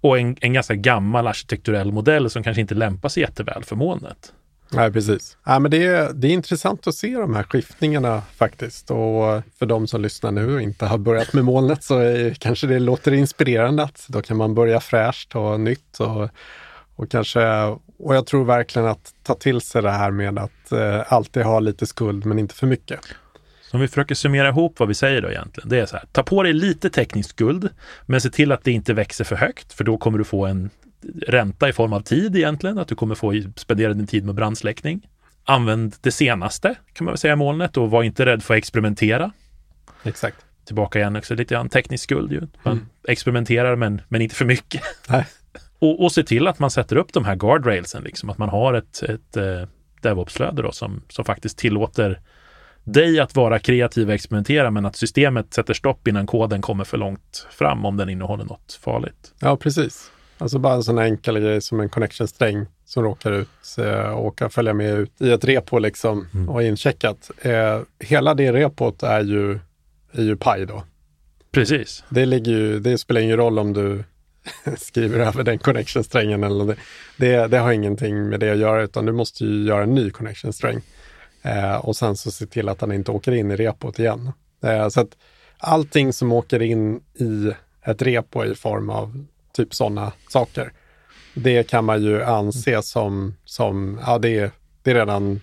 och 0.00 0.18
en, 0.18 0.36
en 0.40 0.52
ganska 0.52 0.74
gammal 0.74 1.26
arkitekturell 1.26 1.92
modell 1.92 2.30
som 2.30 2.42
kanske 2.42 2.60
inte 2.60 2.74
lämpar 2.74 3.08
sig 3.08 3.22
jätteväl 3.22 3.64
för 3.64 3.76
molnet. 3.76 4.32
Nej, 4.72 4.92
precis. 4.92 5.36
Ja, 5.44 5.58
men 5.58 5.70
det, 5.70 5.86
är, 5.86 6.12
det 6.12 6.28
är 6.28 6.32
intressant 6.32 6.86
att 6.86 6.94
se 6.94 7.14
de 7.14 7.34
här 7.34 7.42
skiftningarna 7.42 8.22
faktiskt. 8.36 8.90
Och 8.90 9.42
för 9.58 9.66
de 9.66 9.86
som 9.86 10.00
lyssnar 10.00 10.32
nu 10.32 10.54
och 10.54 10.62
inte 10.62 10.86
har 10.86 10.98
börjat 10.98 11.32
med 11.32 11.44
molnet 11.44 11.84
så 11.84 11.98
är, 11.98 12.34
kanske 12.34 12.66
det 12.66 12.78
låter 12.78 13.12
inspirerande 13.12 13.82
att 13.82 14.06
då 14.08 14.22
kan 14.22 14.36
man 14.36 14.54
börja 14.54 14.80
fräscht 14.80 15.36
och 15.36 15.60
nytt 15.60 16.00
och, 16.00 16.28
och 16.96 17.10
kanske 17.10 17.40
och 17.98 18.16
jag 18.16 18.26
tror 18.26 18.44
verkligen 18.44 18.88
att 18.88 19.14
ta 19.22 19.34
till 19.34 19.60
sig 19.60 19.82
det 19.82 19.90
här 19.90 20.10
med 20.10 20.38
att 20.38 20.72
eh, 20.72 21.12
alltid 21.12 21.42
ha 21.42 21.60
lite 21.60 21.86
skuld 21.86 22.26
men 22.26 22.38
inte 22.38 22.54
för 22.54 22.66
mycket. 22.66 23.00
Så 23.70 23.76
om 23.76 23.80
vi 23.80 23.88
försöker 23.88 24.14
summera 24.14 24.48
ihop 24.48 24.78
vad 24.78 24.88
vi 24.88 24.94
säger 24.94 25.22
då 25.22 25.30
egentligen. 25.30 25.68
Det 25.68 25.78
är 25.78 25.86
så 25.86 25.96
här, 25.96 26.06
ta 26.12 26.22
på 26.22 26.42
dig 26.42 26.52
lite 26.52 26.90
teknisk 26.90 27.30
skuld, 27.30 27.68
men 28.06 28.20
se 28.20 28.30
till 28.30 28.52
att 28.52 28.64
det 28.64 28.72
inte 28.72 28.94
växer 28.94 29.24
för 29.24 29.36
högt, 29.36 29.72
för 29.72 29.84
då 29.84 29.98
kommer 29.98 30.18
du 30.18 30.24
få 30.24 30.46
en 30.46 30.70
ränta 31.26 31.68
i 31.68 31.72
form 31.72 31.92
av 31.92 32.00
tid 32.00 32.36
egentligen, 32.36 32.78
att 32.78 32.88
du 32.88 32.94
kommer 32.94 33.14
få 33.14 33.42
spendera 33.56 33.94
din 33.94 34.06
tid 34.06 34.24
med 34.24 34.34
brandsläckning. 34.34 35.08
Använd 35.44 35.94
det 36.00 36.12
senaste, 36.12 36.74
kan 36.92 37.04
man 37.04 37.12
väl 37.12 37.18
säga, 37.18 37.36
molnet 37.36 37.76
och 37.76 37.90
var 37.90 38.02
inte 38.02 38.26
rädd 38.26 38.42
för 38.42 38.54
att 38.54 38.58
experimentera. 38.58 39.32
Exakt. 40.02 40.36
Tillbaka 40.64 40.98
igen 40.98 41.16
också 41.16 41.34
lite 41.34 41.54
grann 41.54 41.68
teknisk 41.68 42.04
skuld 42.04 42.32
ju. 42.32 42.40
Man 42.62 42.72
mm. 42.72 42.86
experimenterar 43.08 43.76
men, 43.76 44.00
men 44.08 44.22
inte 44.22 44.34
för 44.34 44.44
mycket. 44.44 44.82
Nej. 45.08 45.26
Och, 45.78 46.04
och 46.04 46.12
se 46.12 46.22
till 46.22 46.46
att 46.46 46.58
man 46.58 46.70
sätter 46.70 46.96
upp 46.96 47.12
de 47.12 47.24
här 47.24 47.36
guardrailsen, 47.36 48.02
liksom, 48.02 48.30
att 48.30 48.38
man 48.38 48.48
har 48.48 48.74
ett, 48.74 49.02
ett 49.02 49.36
eh, 49.36 49.68
DevOps-flöde 50.02 50.62
då, 50.62 50.72
som, 50.72 51.02
som 51.08 51.24
faktiskt 51.24 51.58
tillåter 51.58 52.20
dig 52.84 53.20
att 53.20 53.36
vara 53.36 53.58
kreativ 53.58 54.08
och 54.08 54.14
experimentera, 54.14 54.70
men 54.70 54.86
att 54.86 54.96
systemet 54.96 55.54
sätter 55.54 55.74
stopp 55.74 56.08
innan 56.08 56.26
koden 56.26 56.62
kommer 56.62 56.84
för 56.84 56.98
långt 56.98 57.46
fram 57.50 57.84
om 57.84 57.96
den 57.96 58.08
innehåller 58.08 58.44
något 58.44 58.78
farligt. 58.82 59.34
Ja, 59.40 59.56
precis. 59.56 60.10
Alltså 60.38 60.58
bara 60.58 60.74
en 60.74 60.82
sån 60.82 60.98
enkel 60.98 61.40
grej 61.40 61.60
som 61.60 61.80
en 61.80 61.88
connection-sträng 61.88 62.66
som 62.84 63.02
råkar 63.02 63.32
ut 63.32 63.48
eh, 63.78 64.10
och 64.10 64.38
kan 64.38 64.50
följa 64.50 64.74
med 64.74 64.98
ut 64.98 65.12
i 65.20 65.30
ett 65.30 65.44
repo 65.44 65.78
liksom 65.78 66.28
mm. 66.34 66.48
och 66.48 66.62
incheckat. 66.62 67.30
Eh, 67.42 67.80
hela 67.98 68.34
det 68.34 68.52
repot 68.52 69.02
är 69.02 69.20
ju, 69.20 69.58
är 70.12 70.22
ju 70.22 70.36
Pi 70.36 70.64
då. 70.68 70.84
Precis. 71.50 72.04
Det, 72.08 72.26
ligger 72.26 72.52
ju, 72.52 72.80
det 72.80 72.98
spelar 72.98 73.20
ingen 73.20 73.36
roll 73.36 73.58
om 73.58 73.72
du 73.72 74.04
skriver 74.78 75.18
över 75.18 75.42
den 75.42 75.58
connection-strängen. 75.58 76.44
Eller 76.44 76.64
det, 76.64 76.76
det, 77.16 77.46
det, 77.46 77.58
har 77.58 77.72
ingenting 77.72 78.28
med 78.28 78.40
det 78.40 78.50
att 78.50 78.58
göra, 78.58 78.82
utan 78.82 79.06
du 79.06 79.12
måste 79.12 79.44
ju 79.44 79.64
göra 79.64 79.82
en 79.82 79.94
ny 79.94 80.10
connection-sträng. 80.10 80.80
Eh, 81.42 81.76
och 81.76 81.96
sen 81.96 82.16
så 82.16 82.30
se 82.30 82.46
till 82.46 82.68
att 82.68 82.78
den 82.78 82.92
inte 82.92 83.10
åker 83.10 83.32
in 83.32 83.50
i 83.50 83.56
repot 83.56 83.98
igen. 83.98 84.32
Eh, 84.64 84.88
så 84.88 85.00
att 85.00 85.16
allting 85.58 86.12
som 86.12 86.32
åker 86.32 86.62
in 86.62 86.96
i 87.14 87.52
ett 87.82 88.02
repo 88.02 88.44
i 88.44 88.54
form 88.54 88.90
av 88.90 89.24
typ 89.52 89.74
sådana 89.74 90.12
saker, 90.28 90.72
det 91.34 91.62
kan 91.62 91.84
man 91.84 92.02
ju 92.02 92.22
anse 92.22 92.82
som, 92.82 93.34
som 93.44 94.00
ja 94.06 94.18
det, 94.18 94.52
det 94.82 94.90
är 94.90 94.94
redan 94.94 95.40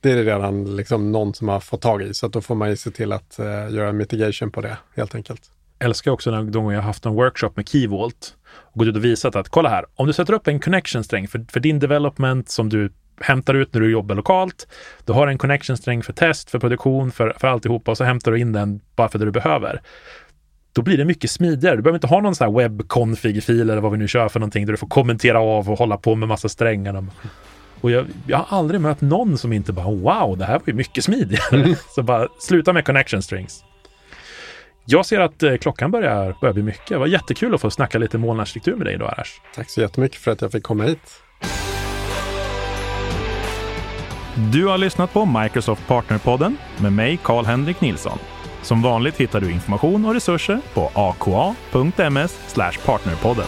det 0.00 0.10
är 0.10 0.24
redan 0.24 0.76
liksom 0.76 1.12
någon 1.12 1.34
som 1.34 1.48
har 1.48 1.60
fått 1.60 1.80
tag 1.80 2.02
i, 2.02 2.14
så 2.14 2.26
att 2.26 2.32
då 2.32 2.40
får 2.40 2.54
man 2.54 2.70
ju 2.70 2.76
se 2.76 2.90
till 2.90 3.12
att 3.12 3.36
uh, 3.40 3.74
göra 3.74 3.92
mitigation 3.92 4.50
på 4.50 4.60
det 4.60 4.76
helt 4.96 5.14
enkelt 5.14 5.50
älskar 5.78 6.10
också 6.10 6.30
de 6.30 6.52
gånger 6.52 6.74
jag 6.74 6.82
haft 6.82 7.06
en 7.06 7.14
workshop 7.14 7.50
med 7.54 7.68
Keyvault 7.68 8.34
och 8.54 8.78
gått 8.78 8.88
ut 8.88 8.96
och 8.96 9.04
visat 9.04 9.36
att 9.36 9.48
kolla 9.48 9.68
här, 9.68 9.84
om 9.94 10.06
du 10.06 10.12
sätter 10.12 10.32
upp 10.32 10.48
en 10.48 10.60
connection-sträng 10.60 11.28
för, 11.28 11.44
för 11.52 11.60
din 11.60 11.78
development 11.78 12.48
som 12.48 12.68
du 12.68 12.92
hämtar 13.20 13.54
ut 13.54 13.74
när 13.74 13.80
du 13.80 13.90
jobbar 13.90 14.14
lokalt. 14.14 14.66
Du 15.04 15.12
har 15.12 15.26
en 15.26 15.38
connection-sträng 15.38 16.02
för 16.02 16.12
test, 16.12 16.50
för 16.50 16.58
produktion, 16.58 17.12
för, 17.12 17.36
för 17.38 17.48
alltihopa 17.48 17.90
och 17.90 17.96
så 17.96 18.04
hämtar 18.04 18.32
du 18.32 18.40
in 18.40 18.52
den 18.52 18.80
bara 18.96 19.08
för 19.08 19.18
det 19.18 19.24
du 19.24 19.30
behöver. 19.30 19.80
Då 20.72 20.82
blir 20.82 20.96
det 20.96 21.04
mycket 21.04 21.30
smidigare. 21.30 21.76
Du 21.76 21.82
behöver 21.82 21.96
inte 21.96 22.06
ha 22.06 22.20
någon 22.20 22.34
sån 22.34 22.44
här 22.44 22.54
webb-config-fil 22.54 23.60
eller 23.60 23.80
vad 23.80 23.92
vi 23.92 23.98
nu 23.98 24.08
kör 24.08 24.28
för 24.28 24.40
någonting 24.40 24.66
där 24.66 24.72
du 24.72 24.76
får 24.76 24.86
kommentera 24.86 25.40
av 25.40 25.70
och 25.70 25.78
hålla 25.78 25.96
på 25.96 26.14
med 26.14 26.28
massa 26.28 26.48
strängar. 26.48 27.06
Och 27.80 27.90
jag, 27.90 28.06
jag 28.26 28.38
har 28.38 28.58
aldrig 28.58 28.80
mött 28.80 29.00
någon 29.00 29.38
som 29.38 29.52
inte 29.52 29.72
bara 29.72 29.90
wow, 29.90 30.38
det 30.38 30.44
här 30.44 30.54
var 30.54 30.62
ju 30.66 30.72
mycket 30.72 31.04
smidigare. 31.04 31.56
Mm. 31.56 31.74
så 31.94 32.02
bara 32.02 32.28
sluta 32.40 32.72
med 32.72 32.84
connection 32.84 33.22
strings. 33.22 33.64
Jag 34.90 35.06
ser 35.06 35.20
att 35.20 35.42
eh, 35.42 35.56
klockan 35.56 35.90
börjar, 35.90 36.36
börjar 36.40 36.52
bli 36.52 36.62
mycket. 36.62 36.88
Det 36.88 36.98
var 36.98 37.06
jättekul 37.06 37.54
att 37.54 37.60
få 37.60 37.70
snacka 37.70 37.98
lite 37.98 38.18
molnarkitektur 38.18 38.76
med 38.76 38.86
dig 38.86 38.94
idag, 38.94 39.08
Arash. 39.08 39.30
Tack 39.54 39.70
så 39.70 39.80
jättemycket 39.80 40.20
för 40.20 40.30
att 40.30 40.42
jag 40.42 40.52
fick 40.52 40.62
komma 40.62 40.84
hit. 40.84 41.22
Du 44.52 44.66
har 44.66 44.78
lyssnat 44.78 45.12
på 45.12 45.26
Microsoft 45.26 45.86
Partnerpodden 45.86 46.56
med 46.80 46.92
mig, 46.92 47.18
Karl-Henrik 47.22 47.80
Nilsson. 47.80 48.18
Som 48.62 48.82
vanligt 48.82 49.16
hittar 49.16 49.40
du 49.40 49.50
information 49.50 50.04
och 50.04 50.14
resurser 50.14 50.60
på 50.74 50.90
aka.ms 50.94 52.54
partnerpodden. 52.84 53.46